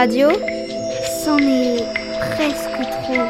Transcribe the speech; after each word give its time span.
Radio, 0.00 0.30
c'en 1.22 1.36
est 1.36 1.84
presque 2.32 2.88
trop. 3.02 3.20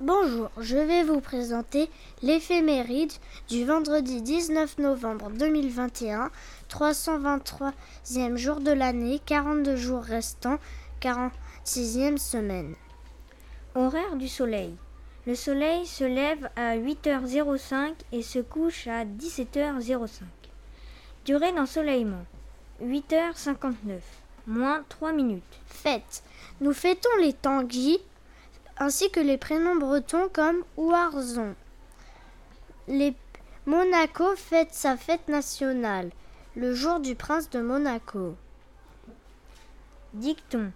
Bonjour, 0.00 0.50
je 0.60 0.76
vais 0.76 1.02
vous 1.02 1.20
présenter 1.20 1.90
l'éphéméride 2.22 3.10
du 3.48 3.64
vendredi 3.64 4.22
19 4.22 4.78
novembre 4.78 5.30
2021, 5.30 6.30
323e 6.70 8.36
jour 8.36 8.60
de 8.60 8.70
l'année, 8.70 9.20
42 9.26 9.74
jours 9.74 10.02
restants, 10.04 10.60
46e 11.02 12.18
semaine. 12.18 12.76
Horaire 13.74 14.14
du 14.14 14.28
soleil. 14.28 14.76
Le 15.26 15.34
soleil 15.34 15.86
se 15.86 16.04
lève 16.04 16.48
à 16.56 16.76
8h05 16.76 17.92
et 18.12 18.22
se 18.22 18.38
couche 18.38 18.86
à 18.86 19.04
17h05. 19.04 20.22
Durée 21.26 21.52
d'ensoleillement 21.52 22.24
8h59, 22.82 24.00
moins 24.46 24.82
3 24.88 25.12
minutes. 25.12 25.60
Fête. 25.66 26.22
Nous 26.60 26.72
fêtons 26.72 27.10
les 27.20 27.34
Tanguy 27.34 28.00
ainsi 28.78 29.10
que 29.10 29.20
les 29.20 29.36
prénoms 29.36 29.76
bretons 29.76 30.30
comme 30.32 30.64
Ouarzon. 30.78 31.54
Les 32.88 33.14
Monaco 33.66 34.34
fête 34.36 34.72
sa 34.72 34.96
fête 34.96 35.28
nationale, 35.28 36.10
le 36.56 36.74
jour 36.74 36.98
du 36.98 37.14
prince 37.14 37.50
de 37.50 37.60
Monaco. 37.60 38.34
Dicton. 40.14 40.72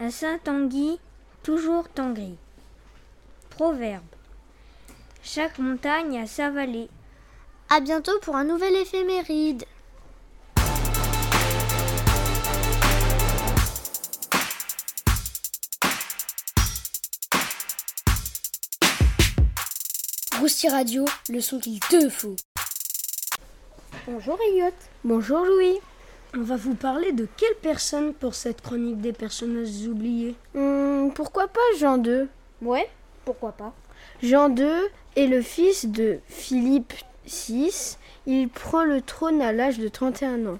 À 0.00 0.10
Saint-Tanguy, 0.10 0.98
toujours 1.42 1.88
Tanguy. 1.90 2.38
Proverbe. 3.56 4.04
Chaque 5.22 5.58
montagne 5.58 6.18
a 6.18 6.26
sa 6.26 6.50
vallée. 6.50 6.90
À 7.70 7.80
bientôt 7.80 8.18
pour 8.20 8.36
un 8.36 8.44
nouvel 8.44 8.74
éphéméride. 8.76 9.64
Rousti 20.40 20.68
Radio, 20.68 21.04
le 21.28 21.40
son 21.40 21.58
qu'il 21.58 21.80
te 21.80 22.08
faut. 22.08 22.36
Bonjour 24.06 24.38
Elliot. 24.48 24.70
Bonjour 25.04 25.44
Louis. 25.44 25.78
On 26.34 26.42
va 26.42 26.56
vous 26.56 26.74
parler 26.74 27.12
de 27.12 27.26
quelle 27.36 27.54
personne 27.62 28.12
pour 28.12 28.34
cette 28.34 28.60
chronique 28.60 29.00
des 29.00 29.12
personnages 29.12 29.86
oubliés? 29.86 30.34
Hmm, 30.54 31.08
Pourquoi 31.14 31.48
pas 31.48 31.60
Jean 31.78 32.02
II 32.02 32.26
Ouais, 32.60 32.88
pourquoi 33.26 33.52
pas 33.52 33.74
Jean 34.22 34.54
II 34.56 34.88
est 35.16 35.26
le 35.26 35.42
fils 35.42 35.86
de 35.86 36.20
Philippe 36.28 36.94
VI. 37.26 37.98
Il 38.24 38.48
prend 38.48 38.84
le 38.84 39.02
trône 39.02 39.42
à 39.42 39.52
l'âge 39.52 39.78
de 39.78 39.88
31 39.88 40.46
ans. 40.46 40.58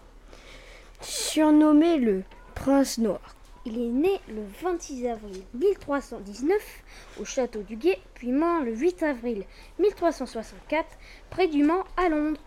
Surnommé 1.01 1.97
le 1.97 2.23
Prince 2.55 2.99
Noir. 2.99 3.21
Il 3.65 3.81
est 3.81 3.91
né 3.91 4.21
le 4.29 4.43
26 4.63 5.09
avril 5.09 5.43
1319 5.55 6.57
au 7.21 7.25
château 7.25 7.63
du 7.63 7.77
Guet, 7.77 7.99
puis 8.15 8.33
mort 8.33 8.63
le 8.63 8.75
8 8.75 9.03
avril 9.03 9.45
1364 9.79 10.87
près 11.31 11.49
du 11.49 11.63
Mans 11.63 11.85
à 11.97 12.09
Londres. 12.09 12.41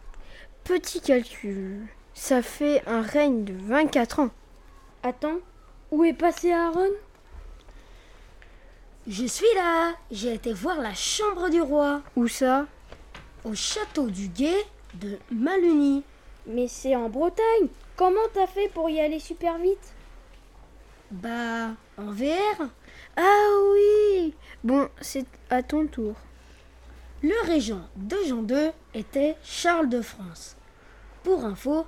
Petit 0.63 1.01
calcul, 1.01 1.87
ça 2.13 2.41
fait 2.41 2.83
un 2.87 3.01
règne 3.01 3.43
de 3.43 3.53
24 3.53 4.19
ans. 4.19 4.29
Attends, 5.03 5.39
où 5.91 6.03
est 6.03 6.13
passé 6.13 6.51
Aaron? 6.51 6.91
Je 9.09 9.25
suis 9.25 9.47
là. 9.55 9.95
J'ai 10.11 10.35
été 10.35 10.53
voir 10.53 10.79
la 10.79 10.93
chambre 10.93 11.49
du 11.49 11.59
roi. 11.59 12.03
Où 12.15 12.27
ça? 12.27 12.67
Au 13.43 13.55
château 13.55 14.05
du 14.05 14.27
Guet 14.27 14.67
de 14.93 15.17
Maluni. 15.31 16.03
Mais 16.45 16.67
c'est 16.67 16.95
en 16.95 17.09
Bretagne. 17.09 17.69
Comment 17.95 18.29
t'as 18.35 18.45
fait 18.45 18.69
pour 18.71 18.87
y 18.87 18.99
aller 18.99 19.17
super 19.17 19.57
vite? 19.57 19.95
Bah, 21.09 21.69
en 21.97 22.11
VR 22.11 22.69
Ah 23.17 23.47
oui 23.73 24.35
Bon, 24.63 24.87
c'est 25.01 25.25
à 25.49 25.63
ton 25.63 25.87
tour. 25.87 26.13
Le 27.23 27.47
régent 27.47 27.89
de 27.95 28.15
Jean 28.27 28.45
II 28.47 28.69
était 28.93 29.37
Charles 29.43 29.89
de 29.89 30.03
France. 30.03 30.55
Pour 31.23 31.45
info, 31.45 31.87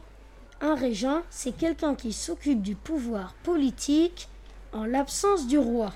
un 0.60 0.74
régent, 0.74 1.22
c'est 1.30 1.56
quelqu'un 1.56 1.94
qui 1.94 2.14
s'occupe 2.14 2.64
du 2.64 2.74
pouvoir 2.74 3.36
politique 3.44 4.28
en 4.74 4.86
l'absence 4.86 5.46
du 5.46 5.60
roi. 5.60 5.94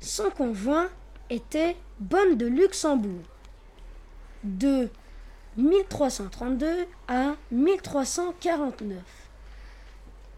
Son 0.00 0.30
conjoint 0.30 0.88
était 1.30 1.76
Bonne 1.98 2.36
de 2.36 2.46
Luxembourg. 2.46 3.22
De 4.44 4.88
1332 5.56 6.86
à 7.08 7.34
1349. 7.50 8.98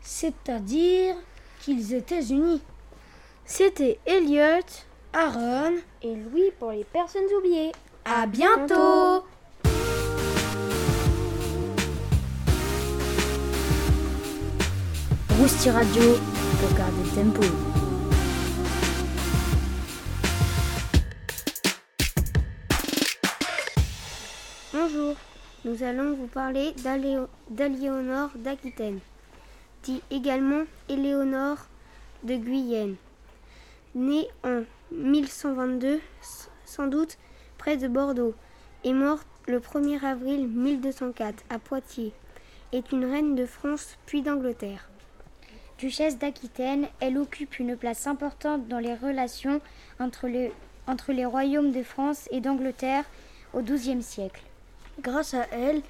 C'est-à-dire 0.01 1.17
qu'ils 1.61 1.93
étaient 1.93 2.25
unis. 2.27 2.63
C'était 3.45 3.99
Elliot, 4.07 4.65
Aaron 5.13 5.75
et 6.03 6.15
Louis 6.15 6.51
pour 6.59 6.71
les 6.71 6.85
personnes 6.85 7.25
oubliées. 7.37 7.73
À 8.05 8.27
bientôt 8.27 9.25
Rousti 15.39 15.71
Radio 15.71 16.03
pour 16.61 16.77
garder 16.77 17.03
le 17.05 17.11
tempo. 17.15 17.68
Bonjour, 24.81 25.16
nous 25.65 25.83
allons 25.83 26.15
vous 26.15 26.28
parler 26.28 26.72
d'Aléonore 27.50 28.31
d'Aquitaine 28.37 29.00
dit 29.83 30.00
également 30.09 30.62
Éléonore 30.89 31.66
de 32.22 32.37
Guyenne. 32.37 32.94
Née 33.97 34.28
en 34.44 34.62
1122, 34.93 36.00
sans 36.65 36.87
doute 36.87 37.19
près 37.56 37.77
de 37.77 37.89
Bordeaux, 37.89 38.34
et 38.84 38.93
morte 38.93 39.27
le 39.49 39.59
1er 39.59 40.05
avril 40.05 40.47
1204 40.47 41.43
à 41.50 41.59
Poitiers, 41.59 42.12
est 42.71 42.93
une 42.93 43.05
reine 43.05 43.34
de 43.34 43.47
France 43.47 43.97
puis 44.06 44.22
d'Angleterre. 44.22 44.89
Duchesse 45.78 46.19
d'Aquitaine, 46.19 46.87
elle 47.00 47.19
occupe 47.19 47.59
une 47.59 47.77
place 47.77 48.06
importante 48.06 48.69
dans 48.69 48.78
les 48.78 48.95
relations 48.95 49.60
entre, 49.99 50.28
entre 50.87 51.12
les 51.12 51.25
royaumes 51.25 51.72
de 51.72 51.83
France 51.83 52.28
et 52.31 52.41
d'Angleterre 52.41 53.05
au 53.53 53.62
XIIe 53.62 54.03
siècle. 54.03 54.43
Grâce 55.00 55.34
à 55.34 55.47
elle 55.53 55.82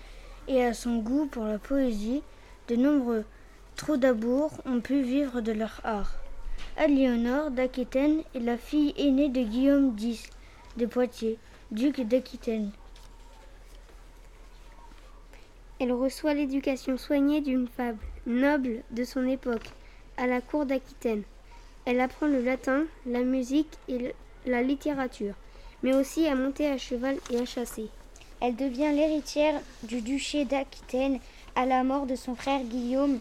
et 0.49 0.65
à 0.65 0.75
son 0.75 0.99
goût 0.99 1.27
pour 1.27 1.45
la 1.45 1.59
poésie, 1.59 2.23
de 2.69 2.77
nombreux 2.77 3.25
Troudabourg 3.77 4.51
ont 4.67 4.81
pu 4.81 5.01
vivre 5.01 5.41
de 5.41 5.53
leur 5.53 5.81
art. 5.85 6.15
Aliénor 6.77 7.51
d'Aquitaine 7.51 8.23
est 8.35 8.41
la 8.41 8.59
fille 8.59 8.93
aînée 8.99 9.31
de 9.31 9.43
Guillaume 9.43 9.97
X 9.99 10.29
de 10.77 10.85
Poitiers, 10.85 11.39
duc 11.71 12.01
d'Aquitaine. 12.01 12.71
Elle 15.81 15.93
reçoit 15.93 16.35
l'éducation 16.35 16.99
soignée 16.99 17.41
d'une 17.41 17.69
fable 17.69 18.05
noble 18.27 18.83
de 18.91 19.05
son 19.05 19.27
époque, 19.27 19.71
à 20.17 20.27
la 20.27 20.41
cour 20.41 20.67
d'Aquitaine. 20.67 21.23
Elle 21.87 22.01
apprend 22.01 22.27
le 22.27 22.43
latin, 22.43 22.85
la 23.07 23.23
musique 23.23 23.79
et 23.89 24.15
la 24.45 24.63
littérature, 24.63 25.35
mais 25.83 25.95
aussi 25.95 26.27
à 26.27 26.35
monter 26.35 26.69
à 26.69 26.77
cheval 26.77 27.17
et 27.31 27.39
à 27.39 27.45
chasser. 27.47 27.89
Elle 28.41 28.57
devient 28.57 28.93
l'héritière 28.93 29.61
du 29.83 30.01
duché 30.01 30.45
d'Aquitaine 30.45 31.19
à 31.57 31.67
la 31.67 31.83
mort 31.83 32.07
de 32.07 32.15
son 32.15 32.37
frère 32.37 32.63
Guillaume 32.63 33.19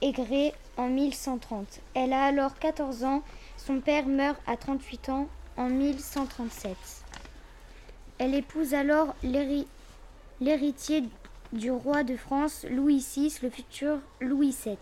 Aigré 0.00 0.52
en 0.76 0.88
1130. 0.88 1.80
Elle 1.94 2.12
a 2.12 2.24
alors 2.24 2.58
14 2.58 3.04
ans. 3.04 3.22
Son 3.56 3.80
père 3.80 4.06
meurt 4.06 4.40
à 4.46 4.56
38 4.56 5.08
ans 5.10 5.28
en 5.56 5.68
1137. 5.68 6.76
Elle 8.18 8.34
épouse 8.34 8.74
alors 8.74 9.14
l'héritier 10.40 11.04
du 11.52 11.70
roi 11.70 12.02
de 12.02 12.16
France, 12.16 12.66
Louis 12.70 13.04
VI, 13.14 13.38
le 13.42 13.50
futur 13.50 13.98
Louis 14.20 14.56
VII. 14.64 14.76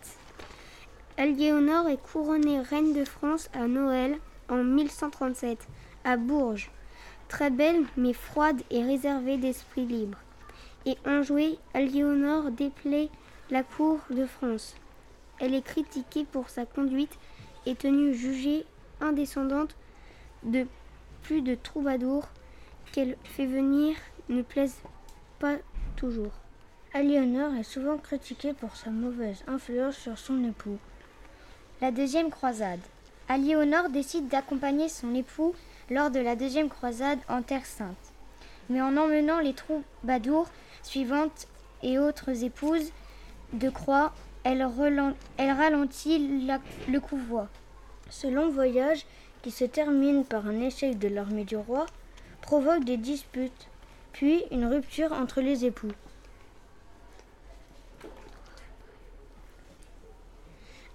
Aliénor 1.18 1.88
est 1.88 2.02
couronnée 2.02 2.60
reine 2.60 2.94
de 2.94 3.04
France 3.04 3.50
à 3.52 3.66
Noël 3.66 4.16
en 4.48 4.62
1137 4.62 5.58
à 6.04 6.16
Bourges. 6.16 6.70
Très 7.32 7.48
belle 7.48 7.86
mais 7.96 8.12
froide 8.12 8.60
et 8.70 8.84
réservée 8.84 9.38
d'esprit 9.38 9.86
libre. 9.86 10.18
Et 10.84 10.98
enjouée, 11.06 11.58
Aliénor 11.72 12.50
déplaît 12.50 13.08
la 13.50 13.62
cour 13.62 14.00
de 14.10 14.26
France. 14.26 14.76
Elle 15.40 15.54
est 15.54 15.64
critiquée 15.64 16.26
pour 16.30 16.50
sa 16.50 16.66
conduite 16.66 17.18
et 17.64 17.74
tenue 17.74 18.12
jugée 18.12 18.66
indescendante 19.00 19.74
de 20.42 20.66
plus 21.22 21.40
de 21.40 21.54
troubadours 21.54 22.28
qu'elle 22.92 23.16
fait 23.24 23.46
venir 23.46 23.96
ne 24.28 24.42
plaisent 24.42 24.82
pas 25.38 25.56
toujours. 25.96 26.34
Aliénor 26.92 27.54
est 27.54 27.62
souvent 27.62 27.96
critiquée 27.96 28.52
pour 28.52 28.76
sa 28.76 28.90
mauvaise 28.90 29.42
influence 29.46 29.96
sur 29.96 30.18
son 30.18 30.44
époux. 30.44 30.78
La 31.80 31.92
deuxième 31.92 32.28
croisade. 32.28 32.82
Aliénor 33.26 33.88
décide 33.88 34.28
d'accompagner 34.28 34.90
son 34.90 35.14
époux 35.14 35.54
lors 35.92 36.10
de 36.10 36.20
la 36.20 36.36
deuxième 36.36 36.70
croisade 36.70 37.18
en 37.28 37.42
Terre 37.42 37.66
Sainte. 37.66 38.12
Mais 38.70 38.80
en 38.80 38.96
emmenant 38.96 39.40
les 39.40 39.52
troubadours 39.52 40.48
suivantes, 40.82 41.46
et 41.82 41.98
autres 41.98 42.44
épouses 42.44 42.92
de 43.52 43.68
Croix, 43.68 44.12
elle, 44.44 44.62
ralentit 44.62 46.48
le 46.88 46.98
convoi. 46.98 47.48
Ce 48.08 48.26
long 48.26 48.48
voyage, 48.50 49.04
qui 49.42 49.50
se 49.50 49.64
termine 49.64 50.24
par 50.24 50.46
un 50.46 50.60
échec 50.60 50.98
de 50.98 51.08
l'armée 51.08 51.44
du 51.44 51.56
roi, 51.56 51.86
provoque 52.40 52.84
des 52.84 52.96
disputes, 52.96 53.68
puis 54.12 54.44
une 54.50 54.66
rupture 54.66 55.12
entre 55.12 55.40
les 55.40 55.64
époux. 55.64 55.92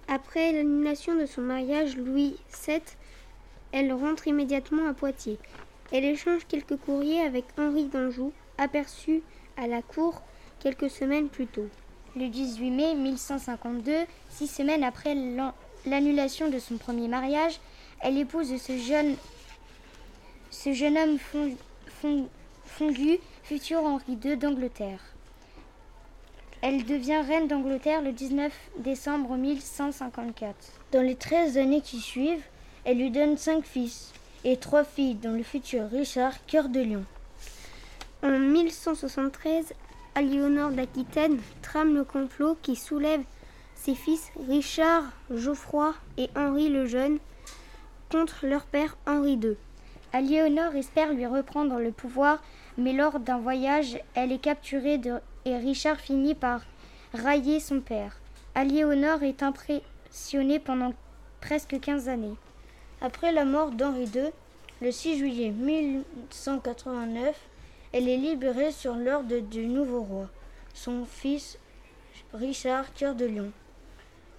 Après 0.08 0.52
l'annulation 0.52 1.14
de 1.14 1.26
son 1.26 1.42
mariage 1.42 1.96
Louis 1.96 2.36
VII, 2.66 2.80
elle 3.72 3.92
rentre 3.92 4.26
immédiatement 4.26 4.88
à 4.88 4.94
Poitiers. 4.94 5.38
Elle 5.92 6.04
échange 6.04 6.46
quelques 6.46 6.76
courriers 6.76 7.20
avec 7.20 7.44
Henri 7.58 7.84
d'Anjou, 7.84 8.32
aperçu 8.58 9.22
à 9.56 9.66
la 9.66 9.82
cour 9.82 10.22
quelques 10.60 10.90
semaines 10.90 11.28
plus 11.28 11.46
tôt. 11.46 11.68
Le 12.16 12.28
18 12.28 12.70
mai 12.70 12.94
1152, 12.94 13.92
six 14.30 14.46
semaines 14.46 14.84
après 14.84 15.14
l'annulation 15.86 16.50
de 16.50 16.58
son 16.58 16.76
premier 16.76 17.08
mariage, 17.08 17.60
elle 18.00 18.18
épouse 18.18 18.56
ce 18.60 18.76
jeune, 18.78 19.14
ce 20.50 20.72
jeune 20.72 20.96
homme 20.98 21.18
fondu, 22.64 23.18
futur 23.42 23.84
Henri 23.84 24.18
II 24.24 24.36
d'Angleterre. 24.36 25.00
Elle 26.60 26.84
devient 26.84 27.22
reine 27.26 27.46
d'Angleterre 27.46 28.02
le 28.02 28.12
19 28.12 28.52
décembre 28.78 29.36
1154. 29.36 30.56
Dans 30.90 31.02
les 31.02 31.14
13 31.14 31.56
années 31.56 31.82
qui 31.82 32.00
suivent, 32.00 32.42
elle 32.88 32.96
lui 32.96 33.10
donne 33.10 33.36
cinq 33.36 33.66
fils 33.66 34.14
et 34.44 34.56
trois 34.56 34.82
filles, 34.82 35.16
dont 35.16 35.34
le 35.34 35.42
futur 35.42 35.90
Richard 35.90 36.32
Cœur 36.46 36.70
de 36.70 36.80
Lion. 36.80 37.04
En 38.22 38.30
1173, 38.30 39.74
Aliénor 40.14 40.70
d'Aquitaine 40.70 41.38
trame 41.60 41.94
le 41.94 42.04
complot 42.04 42.56
qui 42.62 42.76
soulève 42.76 43.20
ses 43.74 43.94
fils 43.94 44.30
Richard, 44.48 45.04
Geoffroy 45.30 45.94
et 46.16 46.30
Henri 46.34 46.70
le 46.70 46.86
Jeune 46.86 47.18
contre 48.10 48.46
leur 48.46 48.64
père 48.64 48.96
Henri 49.06 49.34
II. 49.34 49.58
Aliénor 50.14 50.74
espère 50.74 51.12
lui 51.12 51.26
reprendre 51.26 51.80
le 51.80 51.92
pouvoir, 51.92 52.42
mais 52.78 52.94
lors 52.94 53.20
d'un 53.20 53.38
voyage, 53.38 53.98
elle 54.14 54.32
est 54.32 54.38
capturée 54.38 54.98
et 55.44 55.56
Richard 55.58 56.00
finit 56.00 56.34
par 56.34 56.62
railler 57.12 57.60
son 57.60 57.80
père. 57.82 58.18
Aliénor 58.54 59.22
est 59.24 59.42
impressionnée 59.42 60.58
pendant 60.58 60.94
presque 61.42 61.78
15 61.78 62.08
années. 62.08 62.36
Après 63.00 63.30
la 63.30 63.44
mort 63.44 63.70
d'Henri 63.70 64.06
II, 64.12 64.32
le 64.82 64.90
6 64.90 65.18
juillet 65.18 65.50
1189, 65.50 67.36
elle 67.92 68.08
est 68.08 68.16
libérée 68.16 68.72
sur 68.72 68.96
l'ordre 68.96 69.38
du 69.38 69.68
nouveau 69.68 70.02
roi, 70.02 70.28
son 70.74 71.04
fils 71.04 71.60
Richard 72.34 72.92
Cœur 72.94 73.14
de 73.14 73.26
Lion. 73.26 73.52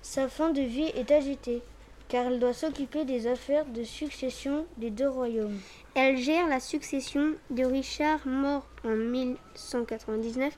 Sa 0.02 0.28
fin 0.28 0.50
de 0.52 0.60
vie 0.60 0.92
est 0.94 1.10
agitée, 1.10 1.62
car 2.10 2.26
elle 2.26 2.42
doit 2.42 2.52
s'occuper 2.52 3.06
des 3.06 3.28
affaires 3.28 3.66
de 3.66 3.86
succession 3.86 4.66
des 4.76 4.90
deux 4.90 5.10
royaumes. 5.10 5.62
Elle 5.96 6.18
gère 6.18 6.50
la 6.50 6.60
succession 6.60 7.36
de 7.52 7.64
Richard, 7.64 8.28
mort 8.28 8.66
en 8.84 8.90
1199, 8.90 10.58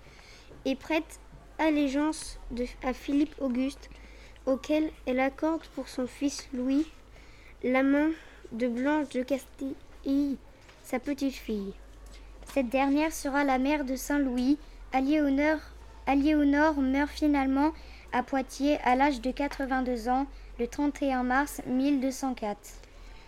et 0.65 0.75
prête 0.75 1.19
allégeance 1.59 2.39
à 2.83 2.93
Philippe 2.93 3.35
Auguste, 3.39 3.91
auquel 4.47 4.89
elle 5.05 5.19
accorde 5.19 5.67
pour 5.75 5.87
son 5.87 6.07
fils 6.07 6.49
Louis 6.51 6.87
la 7.63 7.83
main 7.83 8.09
de 8.51 8.67
Blanche 8.67 9.09
de 9.09 9.23
Castille, 9.23 10.37
sa 10.83 10.99
petite-fille. 10.99 11.73
Cette 12.53 12.69
dernière 12.69 13.13
sera 13.13 13.43
la 13.43 13.57
mère 13.57 13.85
de 13.85 13.95
Saint-Louis. 13.95 14.57
Aliénor 14.93 15.59
meurt 16.81 17.11
finalement 17.11 17.71
à 18.11 18.23
Poitiers 18.23 18.77
à 18.83 18.95
l'âge 18.95 19.21
de 19.21 19.31
82 19.31 20.09
ans 20.09 20.25
le 20.59 20.67
31 20.67 21.23
mars 21.23 21.61
1204. 21.67 22.57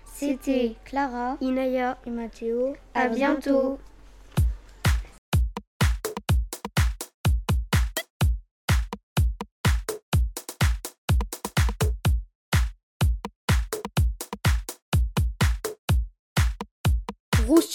C'était 0.05 0.75
Clara, 0.85 1.37
Inaya 1.41 1.97
et 2.05 2.09
Mathéo. 2.09 2.75
À, 2.93 3.07
bientôt. 3.07 3.79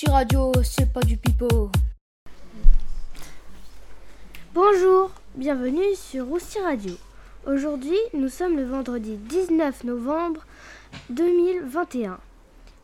Radio, 0.07 0.53
c'est 0.63 0.93
pas 0.93 1.01
du 1.01 1.17
pipeau. 1.17 1.71
Bonjour, 4.55 5.11
bienvenue 5.35 5.95
sur 5.95 6.27
Rousti 6.27 6.59
Radio. 6.61 6.95
Aujourd'hui, 7.47 7.97
nous 8.15 8.29
sommes 8.29 8.57
le 8.57 8.65
vendredi 8.65 9.17
19 9.17 9.85
novembre 9.85 10.47
2021. 11.11 12.19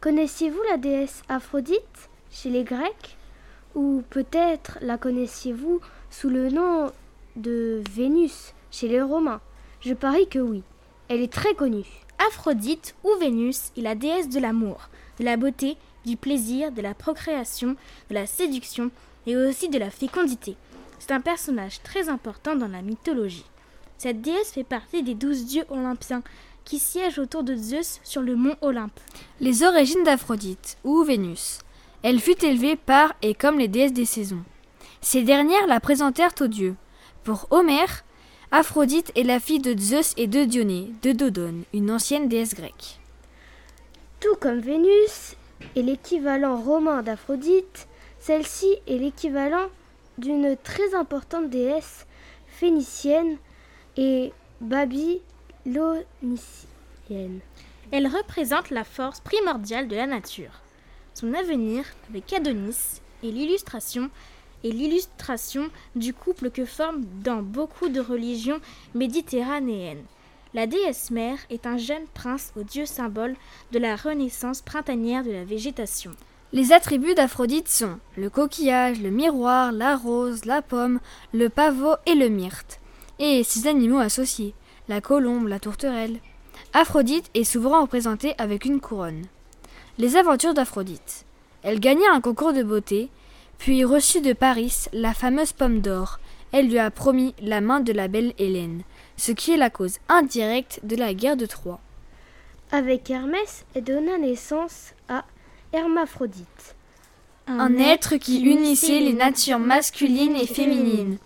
Connaissiez-vous 0.01 0.61
la 0.71 0.77
déesse 0.77 1.23
Aphrodite 1.29 2.11
chez 2.31 2.51
les 2.51 2.65
Grecs? 2.65 3.17
Ou 3.75 4.03
peut-être 4.11 4.79
la 4.81 4.99
connaissiez-vous 4.99 5.81
sous 6.11 6.29
le 6.29 6.51
nom 6.51 6.91
de 7.37 7.83
Vénus 7.93 8.55
chez 8.71 8.89
les 8.89 9.01
Romains? 9.03 9.41
Je 9.81 9.95
parie 9.95 10.29
que 10.29 10.41
oui. 10.41 10.63
Elle 11.09 11.21
est 11.21 11.33
très 11.33 11.55
connue. 11.55 11.87
Aphrodite 12.27 12.97
ou 13.05 13.11
Vénus 13.21 13.73
est 13.77 13.83
la 13.83 13.95
déesse 13.95 14.29
de 14.29 14.41
l'amour, 14.41 14.89
de 15.19 15.25
la 15.25 15.37
beauté 15.37 15.77
du 16.05 16.17
plaisir, 16.17 16.73
de 16.73 16.83
la 16.83 16.95
procréation, 16.95 17.77
de 18.11 18.15
la 18.15 18.27
séduction 18.27 18.91
et 19.27 19.37
aussi 19.37 19.69
de 19.69 19.79
la 19.79 19.91
fécondité. 19.91 20.57
C'est 20.99 21.13
un 21.13 21.21
personnage 21.21 21.83
très 21.83 22.09
important 22.09 22.57
dans 22.57 22.69
la 22.69 22.83
mythologie. 22.83 23.45
Cette 23.99 24.21
déesse 24.23 24.53
fait 24.53 24.65
partie 24.65 25.03
des 25.03 25.15
douze 25.15 25.45
dieux 25.45 25.65
olympiens 25.71 26.23
qui 26.65 26.79
siègent 26.79 27.19
autour 27.19 27.43
de 27.43 27.57
Zeus 27.57 28.01
sur 28.05 28.23
le 28.23 28.37
mont 28.37 28.57
Olympe. 28.63 28.99
Les 29.41 29.63
origines 29.63 30.05
d'Aphrodite, 30.05 30.79
ou 30.85 31.03
Vénus. 31.05 31.59
Elle 32.03 32.21
fut 32.21 32.45
élevée 32.45 32.77
par 32.77 33.15
et 33.23 33.35
comme 33.35 33.59
les 33.59 33.69
déesses 33.69 33.93
des 33.93 34.05
saisons. 34.05 34.43
Ces 35.01 35.23
dernières 35.23 35.67
la 35.67 35.81
présentèrent 35.81 36.35
aux 36.41 36.47
dieux. 36.47 36.77
Pour 37.23 37.47
Homère, 37.51 38.05
Aphrodite 38.51 39.13
est 39.17 39.23
la 39.23 39.41
fille 39.41 39.59
de 39.59 39.79
Zeus 39.79 40.15
et 40.17 40.27
de 40.27 40.45
Dionée, 40.45 40.93
de 41.03 41.13
Dodone, 41.13 41.65
une 41.73 41.91
ancienne 41.91 42.29
déesse 42.29 42.55
grecque. 42.55 43.01
Tout 44.21 44.37
comme 44.41 44.61
Vénus, 44.61 45.37
est 45.77 45.83
l'équivalent 45.83 46.57
romain 46.57 47.03
d'Aphrodite, 47.03 47.89
celle-ci 48.19 48.77
est 48.87 48.99
l'équivalent 48.99 49.67
d'une 50.19 50.57
très 50.57 50.95
importante 50.95 51.51
déesse 51.51 52.07
phénicienne 52.47 53.37
et 53.97 54.33
babylonienne. 54.61 55.21
Elle 57.91 58.07
représente 58.07 58.71
la 58.71 58.85
force 58.85 59.21
primordiale 59.21 59.89
de 59.89 59.97
la 59.97 60.07
nature. 60.07 60.63
Son 61.15 61.35
avenir 61.35 61.85
avec 62.09 62.33
Adonis 62.33 63.01
et 63.23 63.31
l'illustration 63.31 64.11
l'illustration 64.71 65.71
du 65.95 66.15
couple 66.15 66.51
que 66.51 66.65
forment 66.65 67.05
dans 67.23 67.43
beaucoup 67.43 67.89
de 67.89 68.01
religions 68.01 68.61
méditerranéennes. 68.95 70.05
La 70.55 70.69
déesse 70.69 71.11
mère 71.11 71.39
est 71.51 71.67
un 71.67 71.79
jeune 71.79 72.07
prince 72.15 72.53
au 72.57 72.63
dieu 72.63 72.87
symbole 72.87 73.35
de 73.73 73.81
la 73.81 73.97
renaissance 73.97 74.63
printanière 74.63 75.25
de 75.25 75.33
la 75.33 75.43
végétation. 75.43 76.13
Les 76.53 76.73
attributs 76.73 77.17
d'Aphrodite 77.17 77.69
sont 77.69 77.99
le 78.17 78.31
coquillage, 78.31 79.01
le 79.01 79.11
miroir, 79.11 79.73
la 79.73 79.97
rose, 79.97 80.45
la 80.45 80.63
pomme, 80.63 81.01
le 81.33 81.49
pavot 81.49 81.97
et 82.07 82.15
le 82.15 82.29
myrte, 82.29 82.79
et 83.19 83.43
ses 83.43 83.67
animaux 83.67 83.99
associés, 83.99 84.55
la 84.89 85.01
colombe, 85.01 85.49
la 85.49 85.59
tourterelle. 85.59 86.21
Aphrodite 86.73 87.31
est 87.35 87.43
souvent 87.43 87.83
représentée 87.83 88.35
avec 88.39 88.65
une 88.65 88.81
couronne. 88.81 89.27
Les 89.99 90.15
aventures 90.15 90.55
d'Aphrodite. 90.55 91.25
Elle 91.65 91.81
gagna 91.81 92.13
un 92.13 92.21
concours 92.21 92.53
de 92.53 92.63
beauté, 92.63 93.11
puis 93.59 93.83
reçut 93.83 94.21
de 94.21 94.33
Paris 94.33 94.85
la 94.93 95.15
fameuse 95.15 95.53
pomme 95.53 95.81
d'or. 95.81 96.21
Elle 96.53 96.69
lui 96.69 96.79
a 96.79 96.93
promis 96.93 97.35
la 97.43 97.61
main 97.61 97.81
de 97.81 97.93
la 97.93 98.07
belle 98.07 98.35
Hélène 98.39 98.85
ce 99.17 99.33
qui 99.33 99.53
est 99.53 99.57
la 99.57 99.71
cause 99.71 99.99
indirecte 100.09 100.81
de 100.83 100.97
la 100.97 101.15
guerre 101.15 101.37
de 101.37 101.47
Troie. 101.47 101.81
Avec 102.71 103.11
Hermès, 103.11 103.65
elle 103.75 103.85
donna 103.85 104.19
naissance 104.19 104.95
à 105.09 105.25
Hermaphrodite, 105.73 106.75
un, 107.47 107.77
être 107.79 108.17
qui 108.17 108.41
unissait 108.43 109.01
les 109.01 109.13
natures 109.13 109.59
masculines 109.59 110.37
et 110.37 110.47
féminines. 110.47 111.19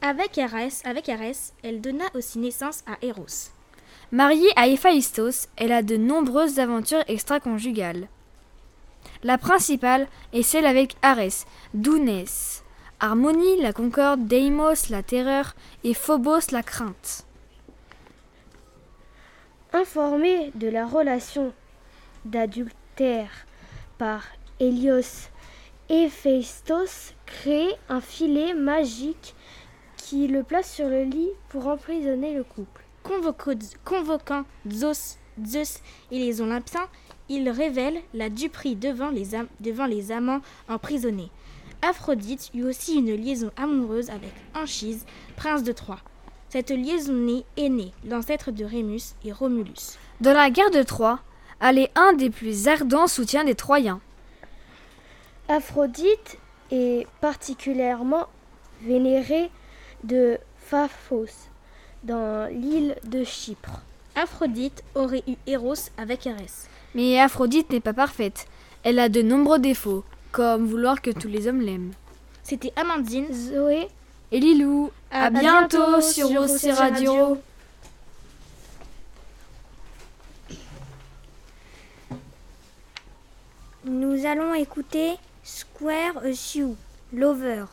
Avec 0.00 0.36
Arès, 0.38 0.82
avec 0.84 1.08
Arès, 1.08 1.52
elle 1.62 1.80
donna 1.80 2.04
aussi 2.14 2.38
naissance 2.38 2.82
à 2.86 3.04
Eros. 3.04 3.50
Mariée 4.10 4.52
à 4.56 4.66
Héphaïstos, 4.66 5.48
elle 5.56 5.72
a 5.72 5.82
de 5.82 5.96
nombreuses 5.96 6.58
aventures 6.58 7.04
extra-conjugales. 7.06 8.08
La 9.22 9.38
principale 9.38 10.08
est 10.32 10.42
celle 10.42 10.66
avec 10.66 10.96
Arès, 11.02 11.46
d'Ounès, 11.74 12.61
Harmonie, 13.04 13.60
la 13.60 13.72
concorde, 13.72 14.28
Deimos, 14.28 14.88
la 14.88 15.02
terreur, 15.02 15.56
et 15.82 15.92
Phobos, 15.92 16.52
la 16.52 16.62
crainte. 16.62 17.26
Informé 19.72 20.52
de 20.54 20.68
la 20.68 20.86
relation 20.86 21.52
d'adultère 22.24 23.32
par 23.98 24.22
Hélios, 24.60 25.30
Héphaïstos 25.88 27.14
crée 27.26 27.74
un 27.88 28.00
filet 28.00 28.54
magique 28.54 29.34
qui 29.96 30.28
le 30.28 30.44
place 30.44 30.72
sur 30.72 30.88
le 30.88 31.02
lit 31.02 31.30
pour 31.48 31.66
emprisonner 31.66 32.34
le 32.34 32.44
couple. 32.44 32.84
convoquant 33.84 34.44
Zeus, 34.70 35.18
Zeus 35.44 35.80
et 36.12 36.20
les 36.20 36.40
Olympiens, 36.40 36.86
il 37.28 37.50
révèle 37.50 38.00
la 38.14 38.28
duperie 38.28 38.76
devant 38.76 39.10
les, 39.10 39.30
devant 39.58 39.86
les 39.86 40.12
amants 40.12 40.40
emprisonnés. 40.68 41.32
Aphrodite 41.82 42.50
eut 42.54 42.62
aussi 42.62 42.94
une 42.94 43.14
liaison 43.14 43.50
amoureuse 43.56 44.08
avec 44.08 44.32
Anchise, 44.54 45.04
prince 45.36 45.64
de 45.64 45.72
Troie. 45.72 45.98
Cette 46.48 46.70
liaison 46.70 47.42
est 47.56 47.68
née 47.68 47.92
l'ancêtre 48.08 48.52
de 48.52 48.64
Rémus 48.64 49.14
et 49.24 49.32
Romulus. 49.32 49.98
Dans 50.20 50.32
la 50.32 50.50
guerre 50.50 50.70
de 50.70 50.82
Troie, 50.82 51.18
elle 51.60 51.78
est 51.78 51.90
un 51.96 52.12
des 52.12 52.30
plus 52.30 52.68
ardents 52.68 53.08
soutiens 53.08 53.44
des 53.44 53.56
Troyens. 53.56 54.00
Aphrodite 55.48 56.38
est 56.70 57.06
particulièrement 57.20 58.28
vénérée 58.82 59.50
de 60.04 60.38
Phafos 60.58 61.48
dans 62.04 62.48
l'île 62.50 62.96
de 63.04 63.24
Chypre. 63.24 63.80
Aphrodite 64.14 64.84
aurait 64.94 65.24
eu 65.26 65.34
Eros 65.46 65.74
avec 65.96 66.26
Arès. 66.26 66.68
Mais 66.94 67.18
Aphrodite 67.18 67.70
n'est 67.70 67.80
pas 67.80 67.92
parfaite. 67.92 68.46
Elle 68.84 68.98
a 68.98 69.08
de 69.08 69.22
nombreux 69.22 69.58
défauts, 69.58 70.04
comme 70.32 70.66
vouloir 70.66 71.00
que 71.00 71.10
tous 71.10 71.28
les 71.28 71.46
hommes 71.46 71.60
l'aiment. 71.60 71.92
C'était 72.42 72.72
Amandine, 72.74 73.32
Zoé 73.32 73.88
et 74.32 74.40
Lilou. 74.40 74.90
À, 75.10 75.30
bientôt, 75.30 76.00
sur 76.00 76.28
Rossi 76.28 76.72
Radio. 76.72 77.38
Nous 83.84 84.26
allons 84.26 84.54
écouter 84.54 85.14
Square 85.44 86.22
Sioux, 86.32 86.76
Lover. 87.12 87.64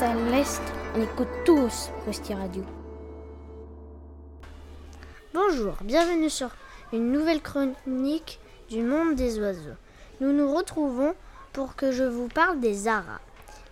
À 0.00 0.14
l'est, 0.14 0.60
on 0.96 1.02
écoute 1.02 1.28
tous 1.44 1.90
Rusty 2.04 2.34
Radio. 2.34 2.64
Bonjour, 5.32 5.74
bienvenue 5.82 6.30
sur 6.30 6.50
une 6.92 7.12
nouvelle 7.12 7.40
chronique 7.40 8.40
du 8.68 8.82
monde 8.82 9.14
des 9.14 9.38
oiseaux. 9.38 9.76
Nous 10.20 10.32
nous 10.32 10.52
retrouvons 10.52 11.14
pour 11.52 11.76
que 11.76 11.92
je 11.92 12.02
vous 12.02 12.26
parle 12.26 12.58
des 12.58 12.88
aras. 12.88 13.20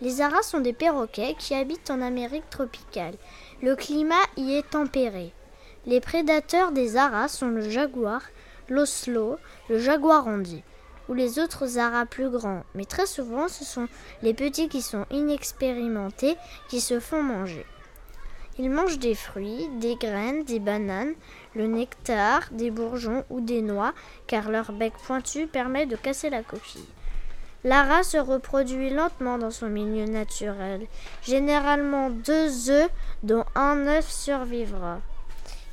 Les 0.01 0.21
aras 0.21 0.43
sont 0.43 0.61
des 0.61 0.73
perroquets 0.73 1.35
qui 1.37 1.55
habitent 1.55 1.91
en 1.91 2.01
Amérique 2.01 2.49
tropicale. 2.51 3.15
Le 3.61 3.75
climat 3.75 4.15
y 4.37 4.53
est 4.53 4.71
tempéré. 4.71 5.33
Les 5.87 6.01
prédateurs 6.01 6.71
des 6.71 6.97
aras 6.97 7.27
sont 7.27 7.49
le 7.49 7.69
jaguar, 7.69 8.23
l'oslo, 8.69 9.39
le 9.69 9.81
jaguar 9.81 10.25
rondi 10.25 10.63
ou 11.09 11.15
les 11.15 11.39
autres 11.39 11.79
aras 11.79 12.07
plus 12.07 12.31
grands, 12.31 12.65
mais 12.75 12.85
très 12.85 13.07
souvent 13.07 13.49
ce 13.49 13.65
sont 13.65 13.89
les 14.23 14.35
petits 14.35 14.69
qui 14.69 14.83
sont 14.83 15.07
inexpérimentés 15.11 16.37
qui 16.69 16.81
se 16.81 17.01
font 17.01 17.23
manger. 17.23 17.65
Ils 18.59 18.71
mangent 18.71 18.99
des 18.99 19.15
fruits, 19.15 19.69
des 19.81 19.97
graines, 19.97 20.45
des 20.45 20.61
bananes, 20.61 21.13
le 21.55 21.67
nectar, 21.67 22.49
des 22.53 22.71
bourgeons 22.71 23.25
ou 23.29 23.41
des 23.41 23.61
noix, 23.61 23.93
car 24.27 24.51
leur 24.51 24.73
bec 24.73 24.95
pointu 25.07 25.47
permet 25.47 25.85
de 25.85 25.97
casser 25.97 26.31
la 26.31 26.43
coquille. 26.43 26.89
Lara 27.65 28.03
se 28.03 28.17
reproduit 28.17 28.91
lentement 28.91 29.39
dans 29.39 29.51
son 29.51 29.69
milieu 29.69 30.07
naturel. 30.07 30.87
Généralement 31.23 32.11
deux 32.11 32.71
œufs, 32.71 32.91
dont 33.23 33.45
un 33.55 33.87
œuf 33.89 34.09
survivra. 34.09 35.01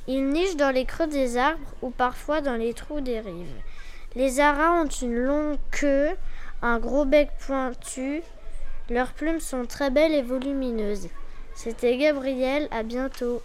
Ils 0.06 0.28
nichent 0.28 0.56
dans 0.56 0.74
les 0.74 0.84
creux 0.84 1.06
des 1.06 1.38
arbres 1.38 1.72
ou 1.80 1.90
parfois 1.90 2.40
dans 2.40 2.56
les 2.56 2.74
trous 2.74 3.00
des 3.00 3.20
rives. 3.20 3.62
Les 4.16 4.38
aras 4.38 4.82
ont 4.82 4.88
une 4.88 5.16
longue 5.16 5.58
queue, 5.72 6.10
un 6.62 6.78
gros 6.78 7.04
bec 7.04 7.30
pointu. 7.44 8.22
Leurs 8.88 9.12
plumes 9.12 9.40
sont 9.40 9.66
très 9.66 9.90
belles 9.90 10.12
et 10.12 10.22
volumineuses. 10.22 11.08
C'était 11.56 11.96
Gabriel, 11.96 12.68
à 12.70 12.84
bientôt. 12.84 13.42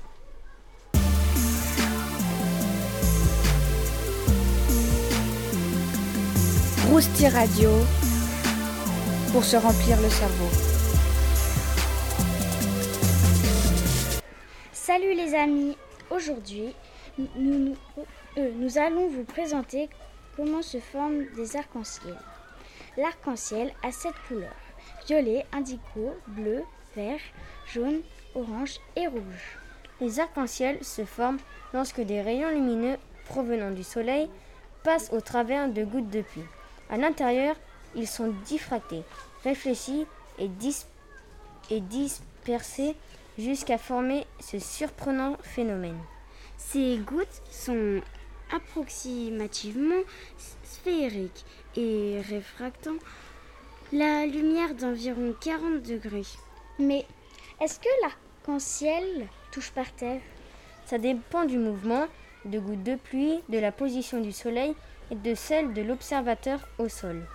Rousti 6.90 7.28
Radio 7.28 7.72
pour 9.32 9.44
se 9.44 9.56
remplir 9.56 10.00
le 10.02 10.10
cerveau. 10.10 10.50
Salut 14.72 15.14
les 15.16 15.34
amis, 15.34 15.78
aujourd'hui 16.12 16.76
nous, 17.36 17.76
euh, 18.38 18.52
nous, 18.56 18.78
allons 18.78 19.08
vous 19.08 19.24
présenter 19.24 19.90
comment 20.40 20.62
se 20.62 20.80
forment 20.80 21.26
des 21.36 21.58
arcs-en-ciel. 21.58 22.16
L'arc-en-ciel 22.96 23.74
a 23.84 23.92
sept 23.92 24.14
couleurs 24.26 24.56
violet, 25.06 25.46
indigo, 25.52 26.16
bleu, 26.28 26.64
vert, 26.96 27.20
jaune, 27.68 28.00
orange 28.36 28.80
et 28.96 29.08
rouge. 29.08 29.58
Les 30.00 30.22
arcs-en-ciel 30.22 30.82
se 30.82 31.04
forment 31.04 31.40
lorsque 31.74 32.00
des 32.00 32.22
rayons 32.22 32.52
lumineux 32.52 32.96
provenant 33.26 33.72
du 33.72 33.84
soleil 33.84 34.30
passent 34.84 35.12
au 35.12 35.20
travers 35.20 35.68
de 35.68 35.84
gouttes 35.84 36.10
de 36.10 36.22
pluie. 36.22 36.44
À 36.90 36.96
l'intérieur, 36.96 37.58
ils 37.96 38.08
sont 38.08 38.34
diffractés, 38.46 39.04
réfléchis 39.44 40.06
et, 40.38 40.50
et 41.70 41.82
dispersés 41.82 42.96
jusqu'à 43.38 43.78
former 43.78 44.26
ce 44.40 44.58
surprenant 44.58 45.36
phénomène. 45.42 46.00
Ces 46.58 46.98
gouttes 46.98 47.42
sont 47.52 48.00
approximativement 48.52 50.02
sphériques 50.64 51.46
et 51.76 52.22
réfractant 52.30 52.98
la 53.92 54.26
lumière 54.26 54.76
d'environ 54.76 55.34
40 55.40 55.82
degrés. 55.82 56.28
Mais 56.78 57.06
est-ce 57.62 57.80
que 57.80 57.90
l'arc-en-ciel 58.02 59.28
touche 59.52 59.72
par 59.72 59.92
terre? 59.94 60.22
Ça 60.86 60.98
dépend 60.98 61.46
du 61.46 61.58
mouvement, 61.58 62.08
de 62.46 62.60
gouttes 62.60 62.84
de 62.84 62.96
pluie, 62.96 63.40
de 63.50 63.60
la 63.60 63.72
position 63.72 64.22
du 64.22 64.32
soleil 64.32 64.76
et 65.12 65.16
de 65.16 65.36
celle 65.36 65.74
de 65.74 65.82
l'observateur 65.82 66.68
au 66.78 66.88
sol. 66.88 67.26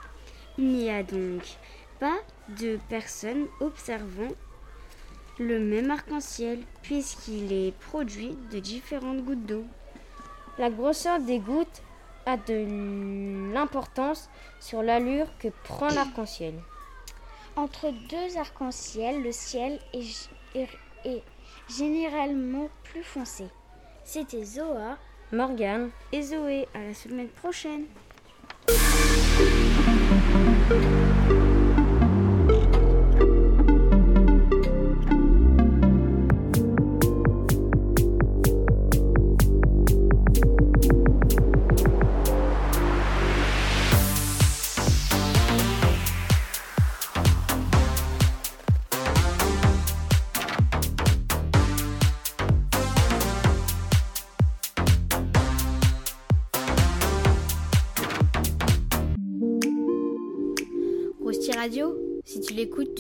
Il 0.59 0.69
n'y 0.69 0.91
a 0.91 1.03
donc 1.03 1.43
pas 1.99 2.19
de 2.61 2.79
personnes 2.89 3.47
observant 3.61 4.33
le 5.39 5.59
même 5.59 5.91
arc-en-ciel 5.91 6.61
puisqu'il 6.83 7.53
est 7.53 7.77
produit 7.79 8.37
de 8.53 8.61
différentes 8.61 9.25
gouttes 9.25 9.47
d'eau. 9.47 9.65
La 10.59 10.71
grosseur 10.71 11.19
des 11.19 11.39
gouttes 11.39 11.83
a 12.27 12.37
de 12.37 13.53
l'importance 13.53 14.29
sur 14.61 14.83
l'allure 14.83 15.27
que 15.39 15.49
prend 15.65 15.89
l'arc-en-ciel. 15.89 16.55
Entre 17.57 17.91
deux 18.09 18.39
arcs-en-ciel, 18.39 19.23
le 19.23 19.33
ciel 19.33 19.79
est, 19.93 20.29
est 21.05 21.23
généralement 21.69 22.69
plus 22.85 23.03
foncé. 23.03 23.45
C'était 24.05 24.45
Zoa 24.45 24.97
Morgane 25.33 25.91
et 26.13 26.23
Zoé. 26.23 26.69
À 26.75 26.79
la 26.79 26.95
semaine 26.95 27.29
prochaine. 27.29 27.87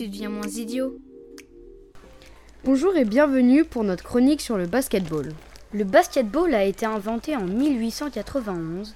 Tu 0.04 0.10
deviens 0.10 0.28
moins 0.28 0.48
idiot. 0.48 0.98
Bonjour 2.62 2.94
et 2.94 3.06
bienvenue 3.06 3.64
pour 3.64 3.84
notre 3.84 4.04
chronique 4.04 4.42
sur 4.42 4.58
le 4.58 4.66
basketball. 4.66 5.30
Le 5.72 5.84
basketball 5.84 6.54
a 6.54 6.64
été 6.64 6.84
inventé 6.84 7.34
en 7.34 7.46
1891 7.46 8.94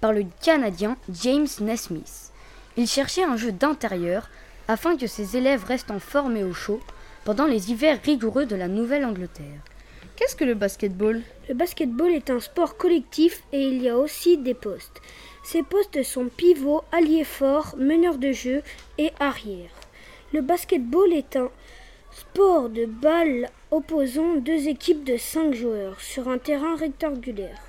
par 0.00 0.14
le 0.14 0.24
Canadien 0.42 0.96
James 1.12 1.46
Nesmith. 1.60 2.32
Il 2.78 2.86
cherchait 2.86 3.22
un 3.22 3.36
jeu 3.36 3.52
d'intérieur 3.52 4.30
afin 4.66 4.96
que 4.96 5.06
ses 5.06 5.36
élèves 5.36 5.62
restent 5.62 5.90
en 5.90 5.98
forme 5.98 6.38
et 6.38 6.44
au 6.44 6.54
chaud 6.54 6.80
pendant 7.26 7.44
les 7.44 7.70
hivers 7.70 8.00
rigoureux 8.02 8.46
de 8.46 8.56
la 8.56 8.68
Nouvelle-Angleterre. 8.68 9.60
Qu'est-ce 10.16 10.36
que 10.36 10.44
le 10.44 10.54
basketball? 10.54 11.20
Le 11.50 11.54
basketball 11.54 12.12
est 12.12 12.30
un 12.30 12.40
sport 12.40 12.78
collectif 12.78 13.42
et 13.52 13.68
il 13.68 13.82
y 13.82 13.90
a 13.90 13.98
aussi 13.98 14.38
des 14.38 14.54
postes. 14.54 15.02
Ces 15.44 15.62
postes 15.62 16.02
sont 16.02 16.30
pivot, 16.34 16.80
allié 16.92 17.24
fort, 17.24 17.74
meneur 17.76 18.16
de 18.16 18.32
jeu 18.32 18.62
et 18.96 19.10
arrière. 19.20 19.68
Le 20.32 20.40
basketball 20.40 21.12
est 21.12 21.36
un 21.36 21.50
sport 22.10 22.68
de 22.68 22.84
balle 22.84 23.48
opposant 23.70 24.34
deux 24.34 24.66
équipes 24.66 25.04
de 25.04 25.16
cinq 25.16 25.54
joueurs 25.54 26.00
sur 26.00 26.28
un 26.28 26.38
terrain 26.38 26.74
rectangulaire. 26.74 27.60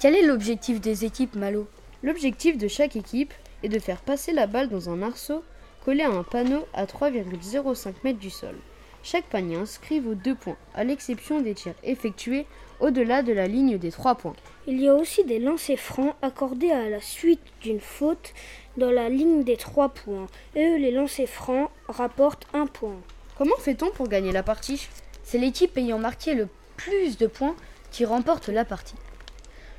Quel 0.00 0.16
est 0.16 0.22
l'objectif 0.22 0.80
des 0.80 1.04
équipes, 1.04 1.34
Malo? 1.34 1.68
L'objectif 2.02 2.56
de 2.56 2.66
chaque 2.66 2.96
équipe 2.96 3.34
est 3.62 3.68
de 3.68 3.78
faire 3.78 4.00
passer 4.00 4.32
la 4.32 4.46
balle 4.46 4.70
dans 4.70 4.88
un 4.88 5.02
arceau 5.02 5.44
collé 5.84 6.02
à 6.02 6.10
un 6.10 6.22
panneau 6.22 6.64
à 6.72 6.86
3,05 6.86 7.92
mètres 8.04 8.18
du 8.18 8.30
sol. 8.30 8.56
Chaque 9.02 9.26
panier 9.26 9.56
inscrit 9.56 10.00
vaut 10.00 10.14
deux 10.14 10.34
points, 10.34 10.56
à 10.74 10.84
l'exception 10.84 11.42
des 11.42 11.54
tirs 11.54 11.74
effectués 11.84 12.46
au-delà 12.80 13.22
de 13.22 13.32
la 13.34 13.46
ligne 13.46 13.76
des 13.76 13.90
trois 13.90 14.14
points. 14.14 14.36
Il 14.70 14.82
y 14.82 14.88
a 14.88 14.94
aussi 14.94 15.24
des 15.24 15.38
lancers 15.38 15.78
francs 15.78 16.14
accordés 16.20 16.70
à 16.70 16.90
la 16.90 17.00
suite 17.00 17.40
d'une 17.62 17.80
faute 17.80 18.34
dans 18.76 18.90
la 18.90 19.08
ligne 19.08 19.42
des 19.42 19.56
trois 19.56 19.88
points. 19.88 20.26
Et 20.54 20.76
les 20.76 20.90
lancers 20.90 21.26
francs 21.26 21.70
rapportent 21.88 22.46
un 22.52 22.66
point. 22.66 23.00
Comment 23.38 23.56
fait-on 23.56 23.90
pour 23.90 24.08
gagner 24.08 24.30
la 24.30 24.42
partie? 24.42 24.86
C'est 25.22 25.38
l'équipe 25.38 25.74
ayant 25.78 25.98
marqué 25.98 26.34
le 26.34 26.48
plus 26.76 27.16
de 27.16 27.26
points 27.26 27.56
qui 27.90 28.04
remporte 28.04 28.50
la 28.50 28.66
partie. 28.66 28.96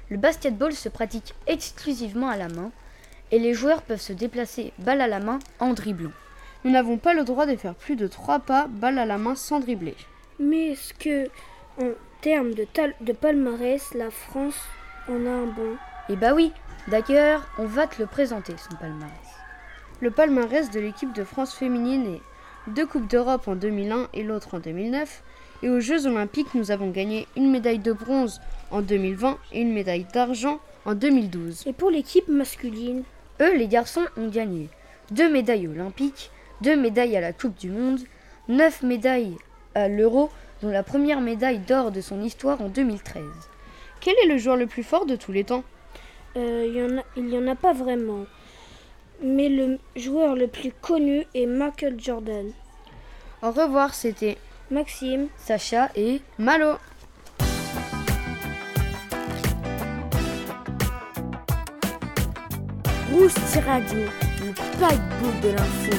Le 0.09 0.17
basketball 0.17 0.73
se 0.73 0.89
pratique 0.89 1.35
exclusivement 1.45 2.29
à 2.29 2.37
la 2.37 2.47
main 2.47 2.71
et 3.29 3.37
les 3.37 3.53
joueurs 3.53 3.83
peuvent 3.83 4.01
se 4.01 4.13
déplacer 4.13 4.73
balle 4.79 5.01
à 5.01 5.07
la 5.07 5.19
main 5.19 5.37
en 5.59 5.73
dribblant. 5.73 6.13
Nous 6.63 6.71
n'avons 6.71 6.97
pas 6.97 7.13
le 7.13 7.25
droit 7.25 7.45
de 7.45 7.55
faire 7.55 7.75
plus 7.75 7.95
de 7.95 8.07
trois 8.07 8.39
pas 8.39 8.65
balle 8.67 8.97
à 8.97 9.05
la 9.05 9.19
main 9.19 9.35
sans 9.35 9.59
dribbler. 9.59 9.95
Mais 10.39 10.71
est-ce 10.71 10.95
que, 10.95 11.27
en 11.79 11.91
termes 12.21 12.55
de, 12.55 12.65
de 13.01 13.13
palmarès, 13.13 13.93
la 13.93 14.09
France 14.09 14.57
on 15.09 15.25
a 15.25 15.29
un 15.29 15.45
bon. 15.47 15.75
Eh 16.09 16.15
bah 16.15 16.33
oui, 16.33 16.51
d'ailleurs, 16.87 17.47
on 17.57 17.65
va 17.65 17.87
te 17.87 18.01
le 18.01 18.07
présenter, 18.07 18.53
son 18.57 18.75
palmarès. 18.77 19.11
Le 20.01 20.11
palmarès 20.11 20.69
de 20.71 20.79
l'équipe 20.79 21.13
de 21.13 21.23
France 21.23 21.53
féminine 21.53 22.15
est 22.15 22.21
deux 22.71 22.85
Coupes 22.85 23.07
d'Europe 23.07 23.47
en 23.47 23.55
2001 23.55 24.07
et 24.13 24.23
l'autre 24.23 24.55
en 24.55 24.59
2009. 24.59 25.23
Et 25.63 25.69
aux 25.69 25.79
Jeux 25.79 26.07
Olympiques, 26.07 26.53
nous 26.53 26.71
avons 26.71 26.89
gagné 26.89 27.27
une 27.35 27.51
médaille 27.51 27.79
de 27.79 27.91
bronze 27.91 28.39
en 28.71 28.81
2020 28.81 29.37
et 29.51 29.61
une 29.61 29.73
médaille 29.73 30.05
d'argent 30.13 30.59
en 30.85 30.93
2012. 30.93 31.63
Et 31.65 31.73
pour 31.73 31.89
l'équipe 31.89 32.27
masculine 32.27 33.03
Eux, 33.41 33.57
les 33.57 33.67
garçons, 33.67 34.05
ont 34.15 34.29
gagné 34.29 34.69
deux 35.11 35.29
médailles 35.29 35.67
olympiques, 35.67 36.31
deux 36.61 36.77
médailles 36.77 37.17
à 37.17 37.21
la 37.21 37.33
Coupe 37.33 37.57
du 37.57 37.69
Monde, 37.69 37.99
neuf 38.47 38.83
médailles 38.83 39.35
à 39.75 39.87
l'Euro, 39.87 40.29
dont 40.61 40.69
la 40.69 40.83
première 40.83 41.19
médaille 41.19 41.59
d'or 41.59 41.91
de 41.91 42.01
son 42.01 42.21
histoire 42.21 42.61
en 42.61 42.69
2013. 42.69 43.23
Quel 44.01 44.15
est 44.23 44.27
le 44.27 44.37
joueur 44.37 44.55
le 44.55 44.67
plus 44.67 44.83
fort 44.83 45.05
de 45.05 45.15
tous 45.15 45.31
les 45.31 45.43
temps? 45.43 45.63
Euh, 46.37 46.65
Il 47.17 47.25
n'y 47.25 47.37
en, 47.37 47.47
a 47.47 47.55
pas 47.55 47.73
vraiment. 47.73 48.25
Mais 49.21 49.49
le 49.49 49.77
joueur 49.95 50.35
le 50.35 50.47
plus 50.47 50.71
connu 50.71 51.25
est 51.33 51.45
Michael 51.45 51.99
Jordan. 51.99 52.51
Au 53.41 53.51
revoir, 53.51 53.93
c'était 53.93 54.37
Maxime, 54.71 55.27
Sacha 55.37 55.89
et 55.95 56.21
Malo. 56.37 56.75
Rousti 63.11 63.59
Radio, 63.59 63.99
le 64.39 64.53
paquebot 64.79 65.31
de 65.41 65.49
l'info. 65.49 65.93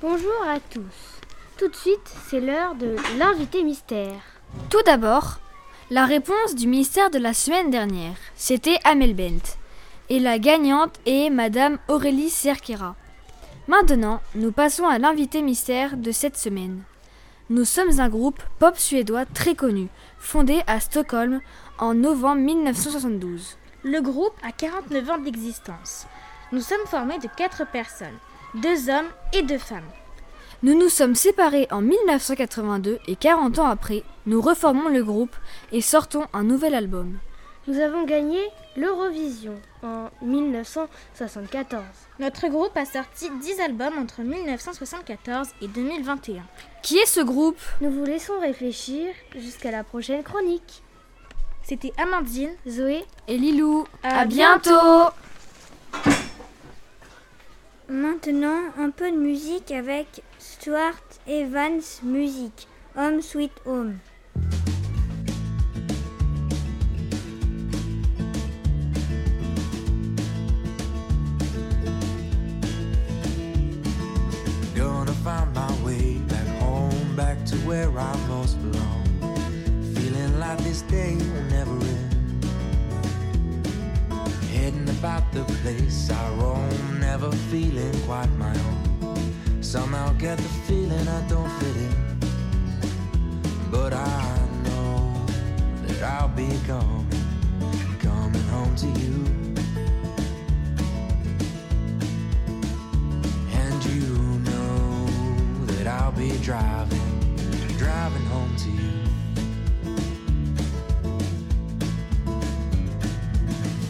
Bonjour 0.00 0.42
à 0.46 0.58
tous. 0.60 1.11
Tout 1.62 1.68
de 1.68 1.76
suite, 1.76 2.12
c'est 2.28 2.40
l'heure 2.40 2.74
de 2.74 2.96
l'invité 3.20 3.62
mystère. 3.62 4.20
Tout 4.68 4.82
d'abord, 4.84 5.38
La 5.92 6.06
réponse 6.06 6.56
du 6.56 6.66
ministère 6.66 7.08
de 7.08 7.20
la 7.20 7.32
semaine 7.32 7.70
dernière, 7.70 8.16
c'était 8.34 8.80
Amel 8.82 9.14
Bent. 9.14 9.58
Et 10.08 10.18
la 10.18 10.40
gagnante 10.40 10.98
est 11.06 11.30
Madame 11.30 11.78
Aurélie 11.86 12.30
Cerquera. 12.30 12.96
Maintenant, 13.68 14.20
nous 14.34 14.50
passons 14.50 14.88
à 14.88 14.98
l'invité 14.98 15.40
mystère 15.40 15.96
de 15.96 16.10
cette 16.10 16.36
semaine. 16.36 16.82
Nous 17.48 17.64
sommes 17.64 18.00
un 18.00 18.08
groupe 18.08 18.42
pop 18.58 18.76
suédois 18.76 19.24
très 19.24 19.54
connu, 19.54 19.86
fondé 20.18 20.62
à 20.66 20.80
Stockholm 20.80 21.40
en 21.78 21.94
novembre 21.94 22.40
1972. 22.40 23.56
Le 23.84 24.00
groupe 24.00 24.34
a 24.42 24.50
49 24.50 25.10
ans 25.10 25.18
d'existence. 25.18 26.08
Nous 26.50 26.60
sommes 26.60 26.86
formés 26.86 27.20
de 27.20 27.28
4 27.36 27.70
personnes, 27.70 28.18
deux 28.56 28.90
hommes 28.90 29.10
et 29.32 29.42
deux 29.42 29.58
femmes. 29.58 29.92
Nous 30.64 30.78
nous 30.78 30.88
sommes 30.88 31.16
séparés 31.16 31.66
en 31.72 31.80
1982 31.80 33.00
et 33.08 33.16
40 33.16 33.58
ans 33.58 33.66
après, 33.66 34.04
nous 34.26 34.40
reformons 34.40 34.88
le 34.88 35.02
groupe 35.02 35.34
et 35.72 35.80
sortons 35.80 36.26
un 36.32 36.44
nouvel 36.44 36.76
album. 36.76 37.18
Nous 37.66 37.80
avons 37.80 38.04
gagné 38.04 38.38
l'Eurovision 38.76 39.60
en 39.82 40.08
1974. 40.24 41.82
Notre 42.20 42.46
groupe 42.46 42.76
a 42.76 42.84
sorti 42.84 43.28
10 43.40 43.60
albums 43.60 43.98
entre 43.98 44.22
1974 44.22 45.48
et 45.62 45.66
2021. 45.66 46.42
Qui 46.82 46.98
est 46.98 47.06
ce 47.06 47.20
groupe? 47.20 47.58
Nous 47.80 47.90
vous 47.90 48.04
laissons 48.04 48.38
réfléchir 48.40 49.12
jusqu'à 49.36 49.72
la 49.72 49.82
prochaine 49.82 50.22
chronique. 50.22 50.84
C'était 51.64 51.92
Amandine, 51.98 52.54
Zoé 52.68 53.04
et 53.26 53.36
Lilou. 53.36 53.84
À, 54.04 54.26
bientôt 54.26 55.10
Maintenant, 57.88 58.60
un 58.78 58.90
peu 58.90 59.10
de 59.10 59.16
musique 59.16 59.72
avec 59.72 60.22
Stuart 60.62 61.18
Evans 61.26 62.00
Music, 62.04 62.52
Home 62.94 63.20
Sweet 63.20 63.50
Home. 63.64 64.00
Gonna 74.76 75.10
find 75.24 75.52
my 75.52 75.84
way 75.84 76.18
back 76.28 76.46
home, 76.60 77.16
back 77.16 77.44
to 77.46 77.56
where 77.66 77.90
I 77.98 78.16
most 78.28 78.56
belong. 78.62 79.02
Feeling 79.96 80.38
like 80.38 80.58
this 80.58 80.82
day 80.82 81.16
will 81.16 81.42
never 81.50 81.72
end. 81.72 82.44
Heading 84.52 84.88
about 84.90 85.24
the 85.32 85.42
place 85.42 86.08
I 86.08 86.34
roam, 86.34 87.00
never 87.00 87.32
feeling 87.50 87.92
quite 88.06 88.30
my 88.38 88.56
own. 88.56 88.81
Somehow 89.72 90.12
get 90.18 90.36
the 90.36 90.50
feeling 90.68 91.08
I 91.08 91.26
don't 91.30 91.48
fit 91.52 91.76
in. 91.76 92.20
But 93.70 93.94
I 93.94 94.38
know 94.64 95.14
that 95.86 96.02
I'll 96.02 96.28
be 96.28 96.46
coming, 96.66 97.08
coming 97.98 98.42
home 98.48 98.76
to 98.76 98.86
you. 98.86 99.24
And 103.54 103.84
you 103.86 104.12
know 104.50 105.06
that 105.68 105.86
I'll 105.86 106.12
be 106.12 106.36
driving, 106.42 107.34
driving 107.78 108.26
home 108.26 108.54
to 108.54 108.68
you. 108.68 108.92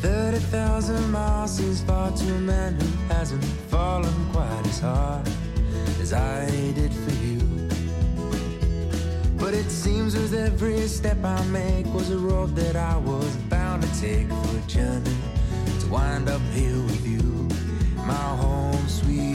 Thirty 0.01 0.39
thousand 0.39 1.11
miles 1.11 1.57
seems 1.57 1.81
far 1.83 2.13
to 2.13 2.35
a 2.35 2.39
man 2.39 2.75
who 2.81 2.87
hasn't 3.13 3.43
fallen 3.69 4.15
quite 4.31 4.65
as 4.69 4.79
hard 4.79 5.29
as 6.13 6.49
I 6.49 6.73
did 6.73 6.93
for 6.93 7.11
you. 7.25 7.39
But 9.39 9.55
it 9.55 9.71
seems 9.71 10.15
with 10.15 10.35
every 10.35 10.87
step 10.89 11.19
I 11.25 11.45
make 11.47 11.87
was 11.87 12.11
a 12.11 12.19
road 12.19 12.55
that 12.57 12.77
I 12.77 12.97
was 12.97 13.37
bound 13.49 13.83
to 13.83 14.01
take 14.01 14.29
for 14.29 14.57
a 14.57 14.61
journey 14.67 15.17
to 15.81 15.87
wind 15.89 16.29
up 16.29 16.43
here 16.53 16.77
with 16.77 17.07
you, 17.07 17.49
my 18.07 18.15
home, 18.15 18.89
sweet 18.89 19.32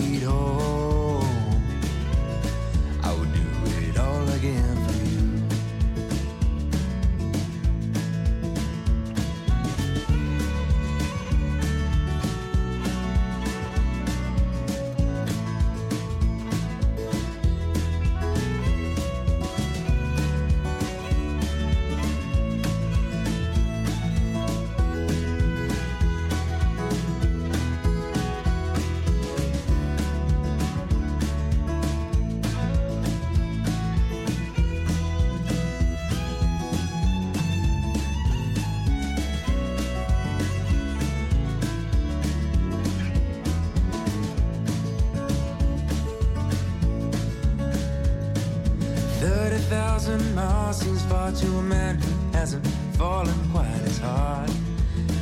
Thirty 49.97 50.19
thousand 50.19 50.35
miles 50.35 50.77
seems 50.77 51.01
far 51.05 51.31
to 51.31 51.47
a 51.57 51.63
man 51.63 51.97
who 51.97 52.37
hasn't 52.37 52.67
fallen 52.97 53.33
quite 53.51 53.81
as 53.83 53.97
hard 53.97 54.49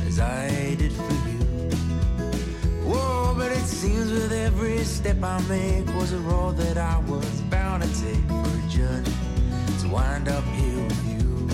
as 0.06 0.20
I 0.20 0.74
did 0.74 0.92
for 0.92 1.12
you. 1.30 1.70
Whoa, 2.84 3.34
but 3.38 3.52
it 3.52 3.64
seems 3.64 4.12
with 4.12 4.32
every 4.32 4.84
step 4.84 5.22
I 5.22 5.40
make 5.48 5.86
was 5.94 6.12
a 6.12 6.18
road 6.18 6.58
that 6.58 6.76
I 6.76 6.98
was 7.06 7.40
bound 7.48 7.84
to 7.84 7.88
take 7.88 8.22
for 8.28 8.44
a 8.44 8.68
journey 8.68 9.14
to 9.80 9.88
wind 9.88 10.28
up 10.28 10.44
here 10.44 10.84
with 10.84 11.08
you, 11.08 11.48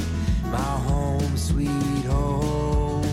my 0.50 0.72
home, 0.88 1.36
sweet 1.36 2.04
home, 2.06 3.06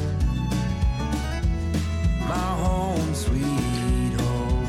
my 2.28 2.50
home, 2.64 3.14
sweet 3.14 4.14
home, 4.20 4.66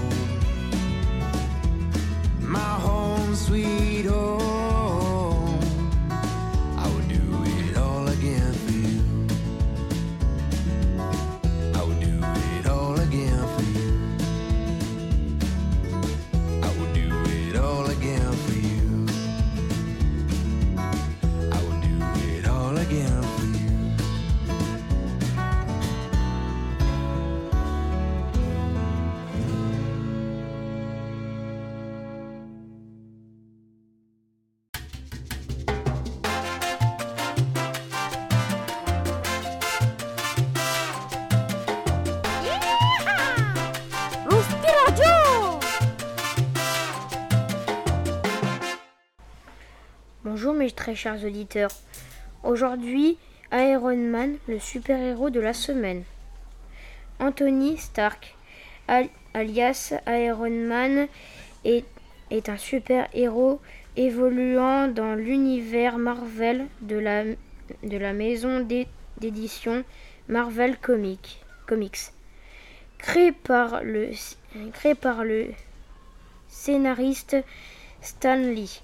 my 2.42 2.74
home, 2.86 3.34
sweet 3.34 3.79
Bonjour 50.42 50.54
mes 50.54 50.70
très 50.70 50.94
chers 50.94 51.22
auditeurs. 51.22 51.70
Aujourd'hui, 52.44 53.18
Iron 53.52 53.94
Man, 53.98 54.38
le 54.48 54.58
super-héros 54.58 55.28
de 55.28 55.38
la 55.38 55.52
semaine. 55.52 56.02
Anthony 57.18 57.76
Stark, 57.76 58.34
al- 58.88 59.10
alias 59.34 59.92
Iron 60.06 60.48
Man, 60.66 61.08
est, 61.66 61.84
un 62.48 62.56
super-héros 62.56 63.60
évoluant 63.98 64.88
dans 64.88 65.14
l'univers 65.14 65.98
Marvel 65.98 66.68
de 66.80 66.96
la, 66.96 68.12
maison 68.14 68.60
d'é- 68.60 68.88
d'édition 69.20 69.84
Marvel 70.28 70.78
Comics. 70.78 71.42
Créé 72.96 73.32
par 73.32 73.82
le 73.84 75.50
scénariste 76.48 77.36
Stan 78.00 78.36
Lee 78.36 78.80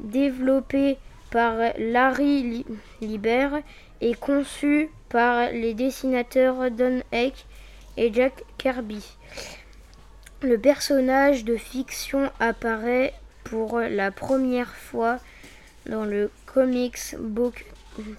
développé 0.00 0.98
par 1.30 1.54
Larry 1.78 2.42
Li- 2.42 2.66
Lieber 3.00 3.48
et 4.00 4.14
conçu 4.14 4.90
par 5.08 5.50
les 5.52 5.74
dessinateurs 5.74 6.70
Don 6.70 7.00
Heck 7.12 7.46
et 7.96 8.12
Jack 8.12 8.44
Kirby. 8.58 9.04
Le 10.42 10.56
personnage 10.58 11.44
de 11.44 11.56
fiction 11.56 12.30
apparaît 12.38 13.12
pour 13.44 13.80
la 13.80 14.10
première 14.10 14.74
fois 14.74 15.18
dans 15.86 16.04
le 16.04 16.30
comics 16.46 17.16
book 17.18 17.64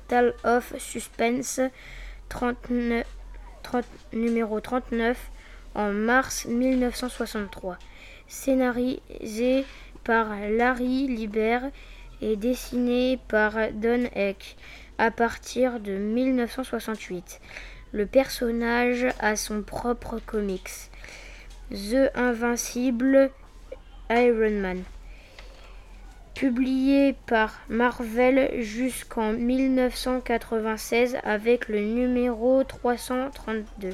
Tale 0.07 0.33
of 0.43 0.73
Suspense 0.79 1.61
39, 2.27 3.05
30 3.63 3.85
numéro 4.13 4.59
39 4.59 5.17
en 5.75 5.91
mars 5.91 6.45
1963. 6.45 7.77
Scénarisé 8.27 9.65
Larry 10.09 11.07
Lieber 11.07 11.59
et 12.21 12.35
dessiné 12.35 13.19
par 13.27 13.53
Don 13.73 14.09
Heck 14.15 14.57
à 14.97 15.11
partir 15.11 15.79
de 15.79 15.93
1968. 15.93 17.39
Le 17.91 18.05
personnage 18.05 19.07
a 19.19 19.35
son 19.35 19.61
propre 19.61 20.19
comics. 20.25 20.89
The 21.71 22.09
Invincible 22.15 23.29
Iron 24.09 24.59
Man. 24.59 24.83
Publié 26.33 27.15
par 27.27 27.59
Marvel 27.69 28.61
jusqu'en 28.61 29.33
1996 29.33 31.17
avec 31.23 31.67
le 31.67 31.81
numéro 31.81 32.63
332. 32.63 33.89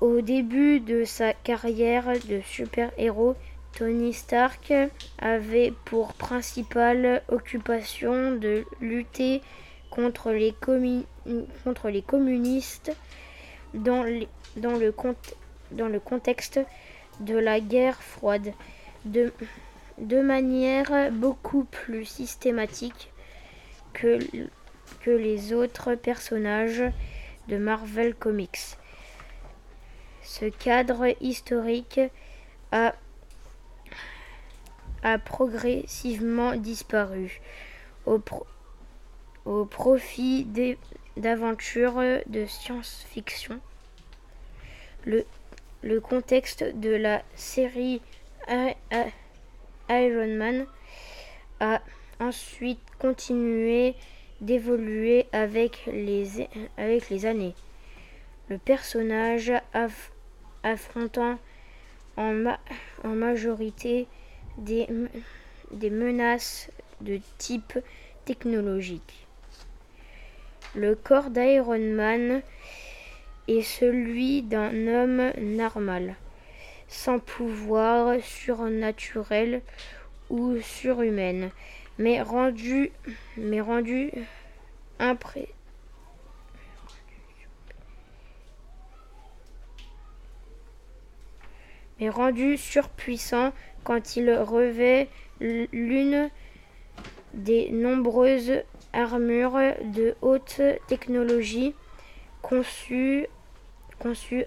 Au 0.00 0.20
début 0.20 0.78
de 0.78 1.04
sa 1.04 1.32
carrière 1.32 2.12
de 2.28 2.40
super-héros, 2.44 3.34
Tony 3.76 4.12
Stark 4.12 4.72
avait 5.18 5.72
pour 5.84 6.14
principale 6.14 7.22
occupation 7.28 8.32
de 8.32 8.64
lutter 8.80 9.42
contre 9.90 10.30
les, 10.30 10.52
communistes 12.02 12.92
dans, 13.74 14.02
le 14.04 15.98
contexte 16.00 16.60
de 17.20 17.36
la 17.36 17.60
guerre 17.60 18.02
froide, 18.02 18.52
de, 19.04 19.32
de 19.98 20.20
manière 20.20 21.10
beaucoup 21.12 21.64
plus 21.64 22.04
systématique 22.04 23.12
que, 23.92 24.18
que 25.00 25.10
les 25.10 25.52
autres 25.52 25.94
personnages 25.94 26.84
de 27.48 27.56
Marvel 27.56 28.14
Comics. 28.14 28.76
Ce 30.22 30.44
cadre 30.44 31.14
historique 31.20 32.00
a, 32.70 32.94
a 35.02 35.18
progressivement 35.18 36.56
disparu 36.56 37.40
au, 38.06 38.18
profit 39.64 40.46
d'aventures 41.16 42.02
de 42.26 42.46
science-fiction. 42.46 43.60
Le, 45.04 45.24
le, 45.82 46.00
contexte 46.00 46.64
de 46.64 46.90
la 46.90 47.22
série 47.34 48.00
Iron 49.88 50.34
Man 50.36 50.66
a 51.60 51.80
ensuite 52.20 52.80
continué 52.98 53.94
d'évoluer 54.40 55.26
avec 55.32 55.86
les, 55.86 56.48
avec 56.76 57.08
les 57.10 57.26
années. 57.26 57.54
Le 58.48 58.58
personnage 58.58 59.52
affrontant 60.62 61.38
en, 62.16 62.44
en 63.04 63.08
majorité 63.08 64.06
des, 64.58 64.88
menaces 65.90 66.70
de 67.00 67.20
type 67.38 67.78
technologique. 68.24 69.26
Le 70.74 70.94
corps 70.94 71.30
d'Iron 71.30 71.78
Man 71.78 72.42
est 73.48 73.62
celui 73.62 74.42
d'un 74.42 74.86
homme 74.86 75.32
normal, 75.40 76.16
sans 76.88 77.18
pouvoir 77.18 78.20
surnaturel 78.20 79.62
ou 80.28 80.60
surhumain, 80.60 81.48
mais 81.98 82.20
rendu, 82.20 82.92
mais 83.36 83.60
rendu 83.60 84.10
impré 84.98 85.48
mais 92.00 92.08
rendu 92.08 92.56
surpuissant 92.56 93.52
quand 93.88 94.16
il 94.16 94.30
revêt 94.30 95.08
l'une 95.40 96.28
des 97.32 97.70
nombreuses 97.70 98.52
armures 98.92 99.58
de 99.82 100.14
haute 100.20 100.60
technologie 100.88 101.74
conçues, 102.42 103.26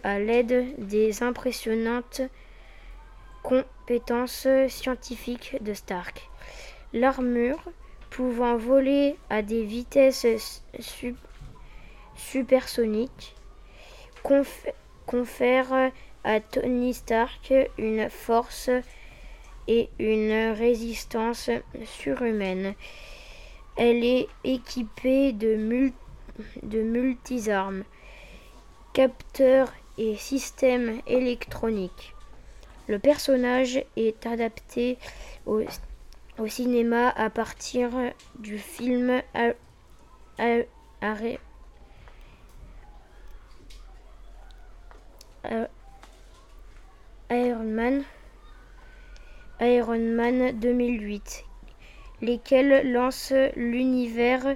à 0.03 0.19
l'aide 0.19 0.75
des 0.77 1.23
impressionnantes 1.23 2.21
compétences 3.41 4.47
scientifiques 4.67 5.57
de 5.61 5.73
Stark. 5.73 6.29
L'armure, 6.93 7.63
pouvant 8.11 8.57
voler 8.57 9.15
à 9.31 9.41
des 9.41 9.63
vitesses 9.63 10.61
supersoniques, 12.15 13.33
confère 15.07 15.91
à 16.23 16.39
Tony 16.41 16.93
Stark 16.93 17.51
une 17.79 18.07
force 18.07 18.69
et 19.67 19.89
une 19.99 20.53
résistance 20.53 21.49
surhumaine. 21.85 22.75
Elle 23.77 24.03
est 24.03 24.27
équipée 24.43 25.31
de, 25.31 25.91
de 26.63 26.81
multisarmes, 26.81 27.83
capteurs 28.93 29.71
et 29.97 30.15
systèmes 30.15 31.01
électroniques. 31.07 32.13
Le 32.87 32.99
personnage 32.99 33.83
est 33.95 34.25
adapté 34.25 34.97
au, 35.45 35.61
cinéma 36.47 37.09
à 37.09 37.29
partir 37.29 37.91
du 38.39 38.57
film 38.57 39.21
Man, 39.39 39.53
Iron 47.29 47.63
Man 47.63 48.03
2008, 49.61 51.45
lesquels 52.21 52.91
lancent 52.91 53.51
l'univers 53.55 54.55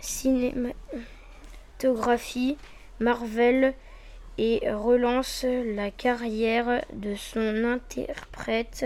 cinématographie 0.00 2.56
Marvel 2.98 3.74
et 4.38 4.68
relance 4.72 5.44
la 5.44 5.92
carrière 5.92 6.84
de 6.94 7.14
son 7.14 7.62
interprète 7.64 8.84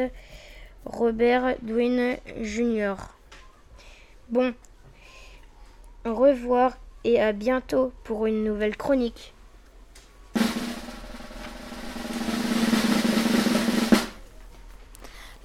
Robert 0.85 1.55
Downey 1.63 2.21
Jr. 2.43 2.97
Bon, 4.29 4.53
revoir 6.05 6.77
et 7.05 7.23
à 7.23 7.33
bientôt 7.33 7.95
pour 8.05 8.27
une 8.27 8.45
nouvelle 8.45 8.77
chronique. 8.77 9.33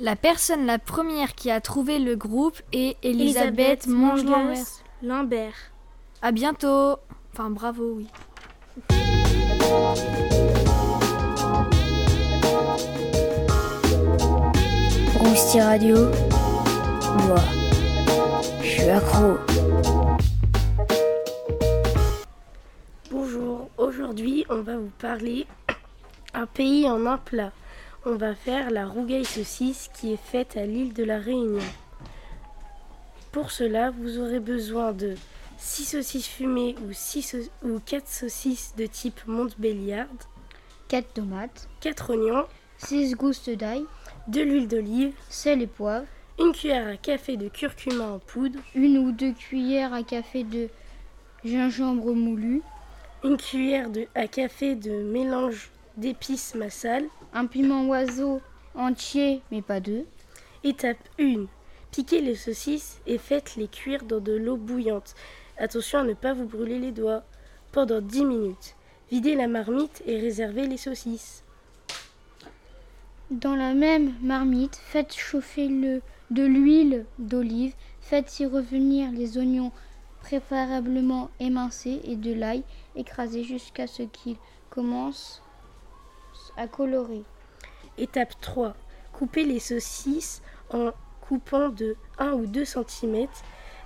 La 0.05 0.15
personne 0.15 0.67
la 0.67 0.77
première 0.77 1.33
qui 1.33 1.49
a 1.49 1.59
trouvé 1.59 1.97
le 1.97 2.15
groupe 2.15 2.61
est 2.71 2.95
Elisabeth, 3.01 3.87
Elisabeth 3.87 4.83
Lambert. 5.01 5.55
À 6.21 6.31
bientôt. 6.31 6.97
Enfin, 7.33 7.49
bravo, 7.49 7.95
oui. 7.95 8.07
Rousti 15.15 15.59
Radio. 15.59 16.11
Moi, 17.25 17.39
je 18.61 18.67
suis 18.67 18.89
accro. 18.89 19.39
Bonjour, 23.09 23.69
aujourd'hui 23.79 24.45
on 24.51 24.61
va 24.61 24.77
vous 24.77 24.91
parler 24.99 25.47
un 26.35 26.45
pays 26.45 26.87
en 26.87 27.07
un 27.07 27.17
plat 27.17 27.51
on 28.05 28.15
va 28.15 28.35
faire 28.35 28.69
la 28.69 28.85
rougaille 28.85 29.25
saucisse 29.25 29.89
qui 29.93 30.13
est 30.13 30.23
faite 30.23 30.57
à 30.57 30.65
l'île 30.65 30.93
de 30.93 31.03
la 31.03 31.17
Réunion. 31.17 31.63
Pour 33.31 33.51
cela, 33.51 33.89
vous 33.89 34.19
aurez 34.19 34.39
besoin 34.39 34.93
de 34.93 35.15
6 35.57 35.85
saucisses 35.85 36.27
fumées 36.27 36.75
ou, 36.87 36.93
6 36.93 37.49
ou 37.63 37.79
4 37.83 38.07
saucisses 38.07 38.75
de 38.77 38.85
type 38.85 39.19
Montbéliard, 39.25 40.07
4 40.87 41.13
tomates, 41.13 41.67
4 41.81 42.11
oignons, 42.11 42.45
6 42.77 43.15
gousses 43.15 43.49
d'ail, 43.49 43.83
de 44.27 44.41
l'huile 44.41 44.67
d'olive, 44.67 45.13
sel 45.29 45.63
et 45.63 45.67
poivre, 45.67 46.05
une 46.39 46.51
cuillère 46.51 46.87
à 46.87 46.97
café 46.97 47.37
de 47.37 47.47
curcuma 47.47 48.05
en 48.05 48.19
poudre, 48.19 48.59
une 48.75 48.99
ou 48.99 49.11
deux 49.11 49.33
cuillères 49.33 49.93
à 49.93 50.03
café 50.03 50.43
de 50.43 50.69
gingembre 51.43 52.13
moulu, 52.13 52.61
une 53.23 53.37
cuillère 53.37 53.89
de, 53.89 54.05
à 54.13 54.27
café 54.27 54.75
de 54.75 54.91
mélange 54.91 55.71
d'épices 55.97 56.55
massales, 56.55 57.07
un 57.33 57.45
piment 57.45 57.87
oiseau 57.87 58.41
entier 58.75 59.41
mais 59.51 59.61
pas 59.61 59.79
deux. 59.79 60.05
Étape 60.63 60.97
1. 61.19 61.45
Piquez 61.91 62.21
les 62.21 62.35
saucisses 62.35 62.99
et 63.05 63.17
faites-les 63.17 63.67
cuire 63.67 64.03
dans 64.03 64.19
de 64.19 64.33
l'eau 64.33 64.57
bouillante. 64.57 65.15
Attention 65.57 65.99
à 65.99 66.03
ne 66.03 66.13
pas 66.13 66.33
vous 66.33 66.45
brûler 66.45 66.79
les 66.79 66.91
doigts. 66.91 67.23
Pendant 67.71 68.01
10 68.01 68.25
minutes. 68.25 68.75
Videz 69.11 69.35
la 69.35 69.47
marmite 69.47 70.01
et 70.05 70.19
réservez 70.19 70.67
les 70.67 70.77
saucisses. 70.77 71.43
Dans 73.31 73.55
la 73.55 73.73
même 73.73 74.13
marmite, 74.21 74.75
faites 74.75 75.13
chauffer 75.13 75.67
le 75.67 76.01
de 76.31 76.43
l'huile 76.43 77.05
d'olive, 77.19 77.73
faites 78.01 78.39
y 78.39 78.45
revenir 78.45 79.11
les 79.11 79.37
oignons 79.37 79.71
préférablement 80.21 81.29
émincés 81.39 82.01
et 82.03 82.15
de 82.15 82.33
l'ail 82.33 82.63
écrasé 82.95 83.43
jusqu'à 83.43 83.85
ce 83.87 84.03
qu'ils 84.03 84.37
commencent 84.69 85.43
à 86.57 86.67
colorer. 86.67 87.23
Étape 87.97 88.33
3. 88.41 88.75
Coupez 89.13 89.43
les 89.43 89.59
saucisses 89.59 90.41
en 90.69 90.91
coupant 91.21 91.69
de 91.69 91.95
1 92.17 92.33
ou 92.33 92.45
2 92.45 92.65
cm 92.65 93.27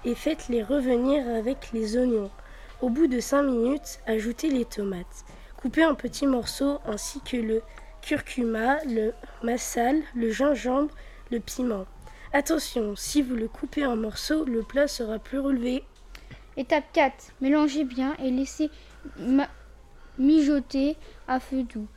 et 0.06 0.16
faites-les 0.16 0.64
revenir 0.64 1.28
avec 1.30 1.72
les 1.74 1.98
oignons. 1.98 2.32
Au 2.82 2.90
bout 2.90 3.08
de 3.08 3.20
5 3.20 3.44
minutes, 3.44 4.00
ajoutez 4.08 4.50
les 4.50 4.66
tomates. 4.66 5.26
Coupez 5.58 5.86
en 5.86 5.96
petits 5.96 6.28
morceaux 6.28 6.80
ainsi 6.86 7.20
que 7.22 7.38
le 7.38 7.62
curcuma, 8.02 8.84
le 8.86 9.14
massal, 9.44 10.02
le 10.16 10.32
gingembre, 10.32 10.94
le 11.32 11.40
piment. 11.40 11.86
Attention, 12.32 12.96
si 12.96 13.22
vous 13.22 13.36
le 13.36 13.48
coupez 13.48 13.86
en 13.86 13.96
morceaux, 13.96 14.46
le 14.46 14.62
plat 14.62 14.88
sera 14.88 15.20
plus 15.20 15.40
relevé. 15.40 15.84
Étape 16.58 16.86
4. 16.94 17.34
Mélangez 17.42 17.84
bien 17.84 18.16
et 18.20 18.32
laissez 18.32 18.70
mijoter 20.18 20.96
à 21.28 21.40
feu 21.40 21.64
doux 21.64 21.88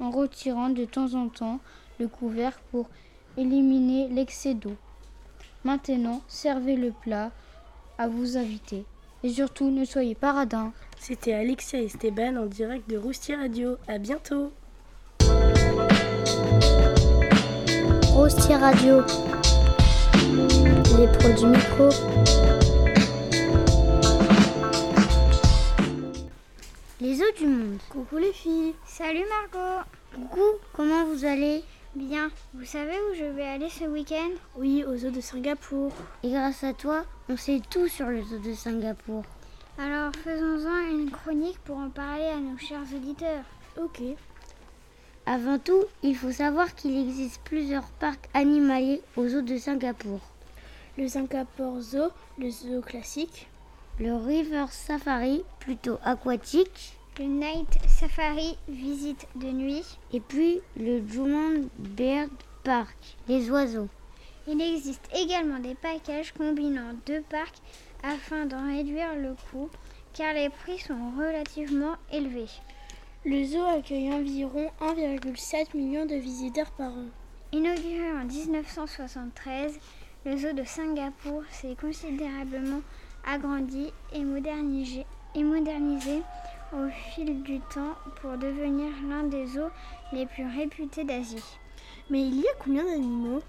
en 0.00 0.10
retirant 0.10 0.70
de 0.70 0.84
temps 0.84 1.14
en 1.14 1.28
temps 1.28 1.60
le 1.98 2.08
couvercle 2.08 2.62
pour 2.70 2.88
éliminer 3.36 4.08
l'excès 4.08 4.54
d'eau. 4.54 4.76
Maintenant, 5.64 6.20
servez 6.28 6.76
le 6.76 6.92
plat 6.92 7.30
à 7.98 8.08
vos 8.08 8.36
invités. 8.36 8.84
Et 9.22 9.30
surtout, 9.30 9.70
ne 9.70 9.84
soyez 9.84 10.14
pas 10.14 10.32
radins. 10.32 10.72
C'était 10.98 11.32
Alexia 11.32 11.80
Esteban 11.80 12.36
en 12.36 12.46
direct 12.46 12.88
de 12.90 12.98
Rousti 12.98 13.34
Radio. 13.34 13.76
À 13.88 13.98
bientôt. 13.98 14.52
Rousti 18.12 18.54
Radio. 18.54 19.00
Les 20.98 21.08
produits 21.18 21.46
micro. 21.46 21.88
Les 27.00 27.20
eaux 27.20 27.34
du 27.38 27.46
monde. 27.46 27.78
Coucou 27.88 28.18
les 28.18 28.32
filles. 28.32 28.74
Salut 28.96 29.24
Margot. 29.28 29.82
Coucou, 30.14 30.60
comment 30.72 31.04
vous 31.06 31.24
allez? 31.24 31.64
Bien. 31.96 32.30
Vous 32.54 32.64
savez 32.64 32.92
où 32.92 33.14
je 33.16 33.24
vais 33.24 33.42
aller 33.42 33.68
ce 33.68 33.86
week-end? 33.86 34.30
Oui, 34.54 34.84
aux 34.84 35.04
eaux 35.04 35.10
de 35.10 35.20
Singapour. 35.20 35.90
Et 36.22 36.30
grâce 36.30 36.62
à 36.62 36.74
toi, 36.74 37.04
on 37.28 37.36
sait 37.36 37.60
tout 37.68 37.88
sur 37.88 38.06
les 38.06 38.22
eaux 38.32 38.38
de 38.38 38.54
Singapour. 38.54 39.24
Alors 39.78 40.12
faisons-en 40.22 40.96
une 40.96 41.10
chronique 41.10 41.58
pour 41.64 41.78
en 41.78 41.90
parler 41.90 42.28
à 42.28 42.36
nos 42.36 42.56
chers 42.56 42.84
auditeurs. 42.94 43.42
Ok. 43.82 44.00
Avant 45.26 45.58
tout, 45.58 45.82
il 46.04 46.14
faut 46.14 46.30
savoir 46.30 46.72
qu'il 46.76 46.96
existe 46.96 47.40
plusieurs 47.42 47.88
parcs 47.98 48.28
animaliers 48.32 49.02
aux 49.16 49.26
eaux 49.26 49.42
de 49.42 49.58
Singapour. 49.58 50.20
Le 50.98 51.08
Singapour 51.08 51.80
Zoo, 51.80 52.10
le 52.38 52.48
zoo 52.48 52.80
classique. 52.80 53.48
Le 53.98 54.14
River 54.14 54.66
Safari, 54.70 55.42
plutôt 55.58 55.98
aquatique. 56.04 56.96
Le 57.16 57.26
Night 57.26 57.78
Safari, 57.86 58.58
visite 58.66 59.28
de 59.36 59.46
nuit. 59.46 59.84
Et 60.12 60.18
puis 60.18 60.60
le 60.76 61.00
Jumon 61.06 61.68
Bird 61.78 62.30
Park, 62.64 62.96
les 63.28 63.48
oiseaux. 63.52 63.88
Il 64.48 64.60
existe 64.60 65.08
également 65.14 65.60
des 65.60 65.76
packages 65.76 66.32
combinant 66.32 66.92
deux 67.06 67.20
parcs 67.30 67.62
afin 68.02 68.46
d'en 68.46 68.66
réduire 68.66 69.14
le 69.14 69.36
coût 69.48 69.70
car 70.12 70.34
les 70.34 70.48
prix 70.48 70.80
sont 70.80 71.12
relativement 71.16 71.94
élevés. 72.10 72.50
Le 73.24 73.44
zoo 73.44 73.62
accueille 73.62 74.12
environ 74.12 74.72
1,7 74.80 75.76
million 75.76 76.06
de 76.06 76.16
visiteurs 76.16 76.72
par 76.72 76.90
an. 76.90 77.06
Inauguré 77.52 78.10
en 78.10 78.24
1973, 78.24 79.78
le 80.26 80.36
zoo 80.36 80.52
de 80.52 80.64
Singapour 80.64 81.44
s'est 81.52 81.76
considérablement 81.80 82.80
agrandi 83.24 83.92
et 84.12 84.24
modernisé, 84.24 85.06
et 85.36 85.44
modernisé 85.44 86.22
au 86.74 86.88
fil 86.90 87.42
du 87.42 87.60
temps 87.60 87.94
pour 88.20 88.36
devenir 88.36 88.90
l'un 89.08 89.24
des 89.24 89.46
zoos 89.46 89.70
les 90.12 90.26
plus 90.26 90.46
réputés 90.46 91.04
d'Asie. 91.04 91.58
Mais 92.10 92.20
il 92.20 92.40
y 92.40 92.46
a 92.46 92.54
combien 92.58 92.84
d'animaux? 92.84 93.40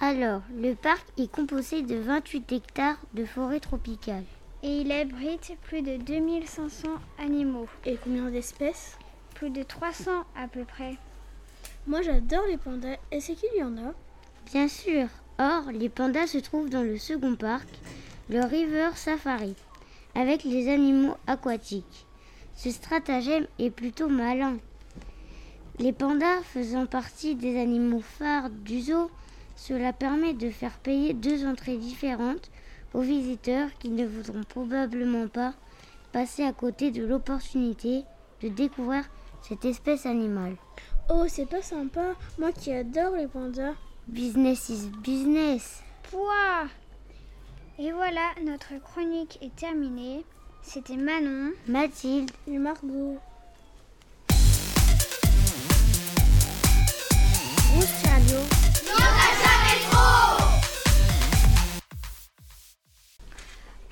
Alors, 0.00 0.42
le 0.56 0.74
parc 0.74 1.06
est 1.16 1.30
composé 1.30 1.82
de 1.82 1.96
28 1.96 2.52
hectares 2.52 2.98
de 3.14 3.24
forêt 3.24 3.60
tropicale. 3.60 4.24
Et 4.64 4.80
il 4.80 4.92
abrite 4.92 5.56
plus 5.62 5.82
de 5.82 5.96
2500 5.96 6.88
animaux. 7.18 7.68
Et 7.84 7.96
combien 8.02 8.30
d'espèces? 8.30 8.98
Plus 9.34 9.50
de 9.50 9.62
300 9.62 10.10
à 10.36 10.48
peu 10.48 10.64
près. 10.64 10.96
Moi 11.86 12.02
j'adore 12.02 12.46
les 12.46 12.58
pandas. 12.58 12.96
Est-ce 13.10 13.32
qu'il 13.32 13.58
y 13.58 13.62
en 13.62 13.76
a? 13.76 13.92
Bien 14.46 14.68
sûr. 14.68 15.08
Or, 15.38 15.72
les 15.72 15.88
pandas 15.88 16.28
se 16.28 16.38
trouvent 16.38 16.70
dans 16.70 16.82
le 16.82 16.98
second 16.98 17.34
parc, 17.34 17.68
le 18.28 18.40
River 18.44 18.90
Safari, 18.94 19.56
avec 20.14 20.44
les 20.44 20.68
animaux 20.72 21.16
aquatiques. 21.26 22.06
Ce 22.54 22.70
stratagème 22.70 23.46
est 23.58 23.70
plutôt 23.70 24.08
malin. 24.08 24.58
Les 25.78 25.92
pandas 25.92 26.42
faisant 26.42 26.86
partie 26.86 27.34
des 27.34 27.60
animaux 27.60 28.02
phares 28.02 28.50
du 28.50 28.80
zoo, 28.82 29.10
cela 29.56 29.92
permet 29.92 30.34
de 30.34 30.50
faire 30.50 30.78
payer 30.78 31.14
deux 31.14 31.46
entrées 31.46 31.76
différentes 31.76 32.50
aux 32.94 33.00
visiteurs 33.00 33.68
qui 33.78 33.88
ne 33.88 34.06
voudront 34.06 34.44
probablement 34.44 35.28
pas 35.28 35.54
passer 36.12 36.44
à 36.44 36.52
côté 36.52 36.90
de 36.90 37.04
l'opportunité 37.04 38.04
de 38.42 38.48
découvrir 38.48 39.04
cette 39.40 39.64
espèce 39.64 40.06
animale. 40.06 40.56
Oh, 41.10 41.24
c'est 41.26 41.48
pas 41.48 41.62
sympa. 41.62 42.14
Moi 42.38 42.52
qui 42.52 42.72
adore 42.72 43.16
les 43.16 43.26
pandas. 43.26 43.74
Business 44.08 44.68
is 44.68 44.90
business. 45.02 45.82
Pouah 46.10 46.66
Et 47.78 47.92
voilà, 47.92 48.32
notre 48.44 48.78
chronique 48.80 49.38
est 49.42 49.54
terminée. 49.54 50.24
C'était 50.62 50.96
Manon, 50.96 51.52
Mathilde 51.68 52.30
et 52.46 52.56
Margot. 52.56 53.18
Rouge 57.74 57.84
Radio. 58.04 58.38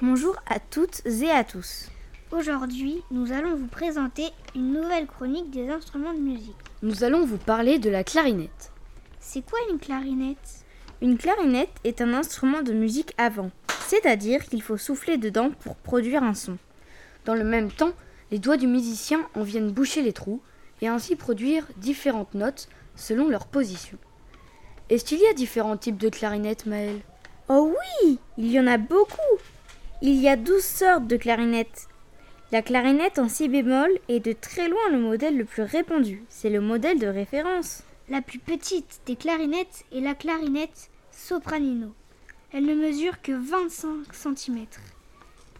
Bonjour 0.00 0.36
à 0.46 0.58
toutes 0.58 1.04
et 1.04 1.30
à 1.30 1.44
tous. 1.44 1.88
Aujourd'hui, 2.32 3.02
nous 3.10 3.32
allons 3.32 3.56
vous 3.56 3.66
présenter 3.66 4.28
une 4.54 4.72
nouvelle 4.72 5.06
chronique 5.06 5.50
des 5.50 5.68
instruments 5.68 6.14
de 6.14 6.20
musique. 6.20 6.56
Nous 6.82 7.04
allons 7.04 7.26
vous 7.26 7.36
parler 7.36 7.78
de 7.78 7.90
la 7.90 8.04
clarinette. 8.04 8.72
C'est 9.18 9.44
quoi 9.44 9.58
une 9.70 9.78
clarinette? 9.78 10.64
Une 11.02 11.18
clarinette 11.18 11.74
est 11.84 12.00
un 12.00 12.14
instrument 12.14 12.62
de 12.62 12.72
musique 12.72 13.12
à 13.18 13.28
vent, 13.28 13.50
c'est-à-dire 13.90 14.44
qu'il 14.44 14.62
faut 14.62 14.76
souffler 14.76 15.16
dedans 15.16 15.50
pour 15.50 15.74
produire 15.74 16.22
un 16.22 16.34
son. 16.34 16.58
Dans 17.24 17.34
le 17.34 17.42
même 17.42 17.72
temps, 17.72 17.90
les 18.30 18.38
doigts 18.38 18.56
du 18.56 18.68
musicien 18.68 19.26
en 19.34 19.42
viennent 19.42 19.72
boucher 19.72 20.00
les 20.02 20.12
trous 20.12 20.40
et 20.80 20.86
ainsi 20.86 21.16
produire 21.16 21.66
différentes 21.76 22.34
notes 22.34 22.68
selon 22.94 23.28
leur 23.28 23.48
position. 23.48 23.98
Est-ce 24.90 25.04
qu'il 25.04 25.18
y 25.18 25.26
a 25.26 25.32
différents 25.32 25.76
types 25.76 25.98
de 25.98 26.08
clarinettes, 26.08 26.66
Maëlle? 26.66 27.00
Oh 27.48 27.74
oui, 28.04 28.20
il 28.38 28.52
y 28.52 28.60
en 28.60 28.68
a 28.68 28.78
beaucoup. 28.78 29.36
Il 30.02 30.20
y 30.20 30.28
a 30.28 30.36
douze 30.36 30.62
sortes 30.62 31.08
de 31.08 31.16
clarinettes. 31.16 31.88
La 32.52 32.62
clarinette 32.62 33.18
en 33.18 33.28
si 33.28 33.48
bémol 33.48 33.90
est 34.08 34.20
de 34.20 34.32
très 34.32 34.68
loin 34.68 34.88
le 34.92 35.00
modèle 35.00 35.36
le 35.36 35.44
plus 35.44 35.64
répandu. 35.64 36.22
C'est 36.28 36.50
le 36.50 36.60
modèle 36.60 37.00
de 37.00 37.08
référence. 37.08 37.82
La 38.08 38.22
plus 38.22 38.38
petite 38.38 39.00
des 39.06 39.16
clarinettes 39.16 39.84
est 39.92 40.00
la 40.00 40.14
clarinette 40.14 40.90
sopranino. 41.10 41.92
Elle 42.52 42.66
ne 42.66 42.74
mesure 42.74 43.20
que 43.22 43.32
25 43.32 44.12
cm. 44.12 44.66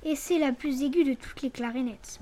Et 0.05 0.17
c'est 0.17 0.39
la 0.39 0.53
plus 0.53 0.83
aiguë 0.83 1.05
de 1.05 1.15
toutes 1.15 1.43
les 1.43 1.51
clarinettes. 1.51 2.19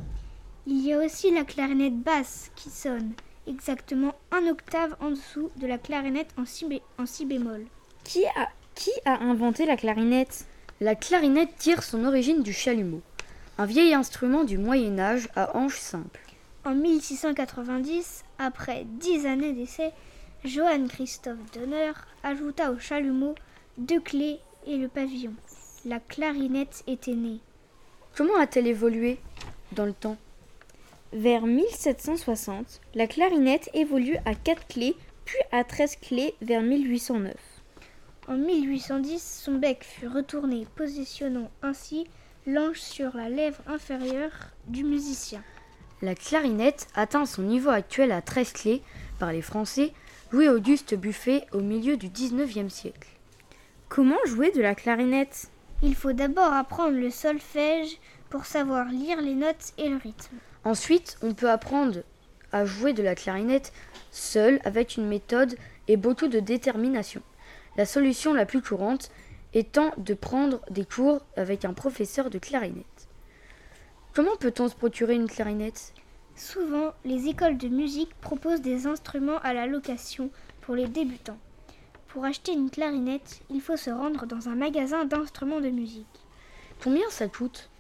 Il 0.66 0.81
y 0.85 0.93
a 0.93 0.99
aussi 0.99 1.31
la 1.31 1.45
clarinette 1.45 1.99
basse 1.99 2.51
qui 2.57 2.69
sonne 2.71 3.12
exactement 3.47 4.14
un 4.31 4.47
octave 4.49 4.95
en 5.01 5.11
dessous 5.11 5.51
de 5.57 5.66
la 5.66 5.79
clarinette 5.79 6.31
en 6.37 6.45
si, 6.45 6.66
bé- 6.66 6.83
en 6.99 7.07
si 7.07 7.25
bémol. 7.25 7.64
Qui 8.05 8.27
a, 8.27 8.49
qui 8.75 8.91
a 9.07 9.23
inventé 9.23 9.64
la 9.64 9.77
clarinette? 9.77 10.47
La 10.81 10.95
clarinette 10.95 11.57
tire 11.57 11.83
son 11.83 12.05
origine 12.05 12.43
du 12.43 12.53
chalumeau, 12.53 13.01
un 13.57 13.64
vieil 13.66 13.95
instrument 13.95 14.45
du 14.45 14.59
Moyen 14.59 14.99
Âge 14.99 15.29
à 15.35 15.57
hanches 15.57 15.81
simples. 15.81 16.21
En 16.64 16.75
1690, 16.75 18.25
après 18.39 18.85
dix 18.87 19.25
années 19.27 19.53
d'essai, 19.55 19.93
Johann 20.45 20.87
Christoph 20.89 21.39
Donner 21.55 21.93
ajouta 22.23 22.71
au 22.71 22.79
chalumeau 22.79 23.35
deux 23.79 24.01
clés 24.01 24.39
et 24.69 24.77
le 24.77 24.89
pavillon. 24.89 25.35
La 25.85 25.99
clarinette 25.99 26.85
était 26.87 27.14
née. 27.14 27.41
Comment 28.16 28.37
a-t-elle 28.39 28.66
évolué 28.66 29.19
dans 29.73 29.87
le 29.87 29.93
temps? 29.93 30.16
Vers 31.12 31.47
1760, 31.47 32.81
la 32.95 33.07
clarinette 33.07 33.71
évolue 33.73 34.19
à 34.27 34.35
4 34.35 34.66
clés, 34.66 34.95
puis 35.25 35.39
à 35.53 35.64
13 35.64 35.97
clés 35.97 36.35
vers 36.43 36.62
1809. 36.62 37.35
En 38.29 38.37
1810, 38.37 39.41
son 39.43 39.55
bec 39.55 39.85
fut 39.85 40.07
retourné, 40.07 40.66
positionnant 40.77 41.51
ainsi 41.62 42.07
l'ange 42.47 42.81
sur 42.81 43.16
la 43.16 43.31
lèvre 43.31 43.62
inférieure 43.66 44.33
du 44.66 44.85
musicien. 44.85 45.43
La 46.03 46.14
clarinette 46.14 46.89
atteint 46.95 47.25
son 47.25 47.43
niveau 47.43 47.71
actuel 47.71 48.12
à 48.12 48.21
13 48.21 48.53
clés 48.53 48.83
par 49.19 49.33
les 49.33 49.43
Français 49.43 49.93
Louis-Auguste 50.31 50.95
Buffet 50.95 51.47
au 51.53 51.61
milieu 51.61 51.97
du 51.97 52.09
XIXe 52.09 52.73
siècle. 52.73 53.09
Comment 53.89 54.18
jouer 54.26 54.51
de 54.51 54.61
la 54.61 54.74
clarinette? 54.74 55.51
Il 55.82 55.95
faut 55.95 56.12
d'abord 56.12 56.53
apprendre 56.53 56.99
le 56.99 57.11
solfège 57.11 57.99
pour 58.28 58.45
savoir 58.45 58.86
lire 58.89 59.20
les 59.22 59.34
notes 59.34 59.72
et 59.78 59.89
le 59.89 59.97
rythme. 59.97 60.36
Ensuite, 60.64 61.16
on 61.22 61.32
peut 61.32 61.51
apprendre 61.51 62.01
à 62.53 62.66
jouer 62.66 62.93
de 62.93 63.03
la 63.03 63.14
clarinette 63.14 63.72
seul 64.11 64.61
avec 64.64 64.97
une 64.97 65.09
méthode 65.09 65.57
et 65.89 65.97
beaucoup 65.97 66.28
de 66.28 66.39
détermination. 66.39 67.22
La 67.76 67.86
solution 67.86 68.34
la 68.34 68.45
plus 68.45 68.61
courante 68.61 69.11
étant 69.55 69.93
de 69.97 70.12
prendre 70.12 70.61
des 70.68 70.84
cours 70.84 71.22
avec 71.36 71.64
un 71.64 71.72
professeur 71.72 72.28
de 72.28 72.39
clarinette. 72.39 73.09
Comment 74.14 74.36
peut-on 74.36 74.68
se 74.68 74.74
procurer 74.74 75.14
une 75.14 75.28
clarinette? 75.28 75.95
Souvent, 76.36 76.93
les 77.07 77.28
écoles 77.28 77.57
de 77.57 77.68
musique 77.68 78.14
proposent 78.20 78.61
des 78.61 78.86
instruments 78.86 79.39
à 79.39 79.55
la 79.55 79.66
location 79.66 80.30
pour 80.61 80.74
les 80.74 80.86
débutants. 80.86 81.39
Pour 82.19 82.27
acheter 82.27 82.53
une 82.53 82.69
clarinette, 82.69 83.43
il 83.49 83.61
faut 83.61 83.77
se 83.77 83.91
rendre 83.91 84.27
dans 84.27 84.49
un 84.49 84.57
magasin 84.57 85.05
d'instruments 85.05 85.61
de 85.61 85.69
musique. 85.71 86.05
Combien 86.83 87.09
ça 87.11 87.29
coûte? 87.29 87.71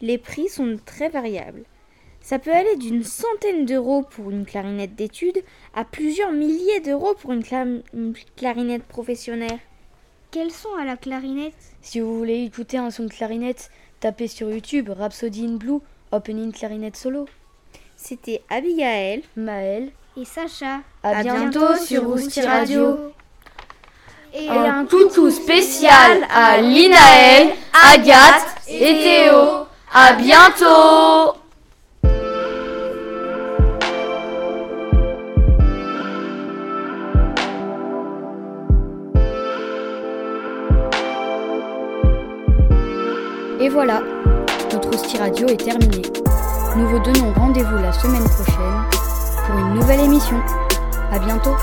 Les 0.00 0.16
prix 0.16 0.48
sont 0.48 0.78
très 0.86 1.10
variables. 1.10 1.64
Ça 2.22 2.38
peut 2.38 2.54
aller 2.54 2.74
d'une 2.76 3.04
centaine 3.04 3.66
d'euros 3.66 4.02
pour 4.02 4.30
une 4.30 4.46
clarinette 4.46 4.94
d'études 4.94 5.44
à 5.74 5.84
plusieurs 5.84 6.32
milliers 6.32 6.80
d'euros 6.80 7.12
pour 7.20 7.32
une, 7.34 7.42
cla- 7.42 7.82
une 7.92 8.14
clarinette 8.36 8.84
professionnelle. 8.84 9.58
Quels 10.30 10.52
sont 10.52 10.74
à 10.80 10.86
la 10.86 10.96
clarinette? 10.96 11.52
Si 11.82 12.00
vous 12.00 12.16
voulez 12.16 12.44
écouter 12.44 12.78
un 12.78 12.90
son 12.90 13.04
de 13.04 13.10
clarinette, 13.10 13.70
tapez 14.00 14.26
sur 14.26 14.50
YouTube 14.50 14.88
Rhapsody 14.88 15.44
in 15.44 15.56
Blue, 15.56 15.80
Opening 16.12 16.50
Clarinette 16.50 16.96
Solo. 16.96 17.26
C'était 17.94 18.40
Abigail, 18.48 19.22
Maël 19.36 19.90
et 20.16 20.24
Sacha. 20.24 20.80
À, 21.02 21.22
bientôt, 21.22 21.76
sur 21.76 22.06
Rousti 22.06 22.40
Radio. 22.40 23.12
Et 24.34 24.48
un 24.48 24.84
coucou 24.84 25.30
spécial 25.30 26.26
à 26.34 26.58
Linaël, 26.58 27.48
Agathe 27.92 28.46
et 28.68 28.94
Théo. 28.94 29.66
À 29.92 30.12
bientôt 30.12 31.36
Et 43.58 43.68
voilà, 43.70 44.02
notre 44.72 44.90
Hostie 44.90 45.16
Radio 45.16 45.48
est 45.48 45.56
terminé. 45.56 46.02
Nous 46.76 46.86
vous 46.88 46.98
donnons 46.98 47.32
rendez-vous 47.32 47.78
la 47.78 47.92
semaine 47.92 48.22
prochaine 48.22 48.84
pour 49.46 49.58
une 49.58 49.74
nouvelle 49.74 50.00
émission. 50.00 50.36
À 51.10 51.18
bientôt 51.18 51.56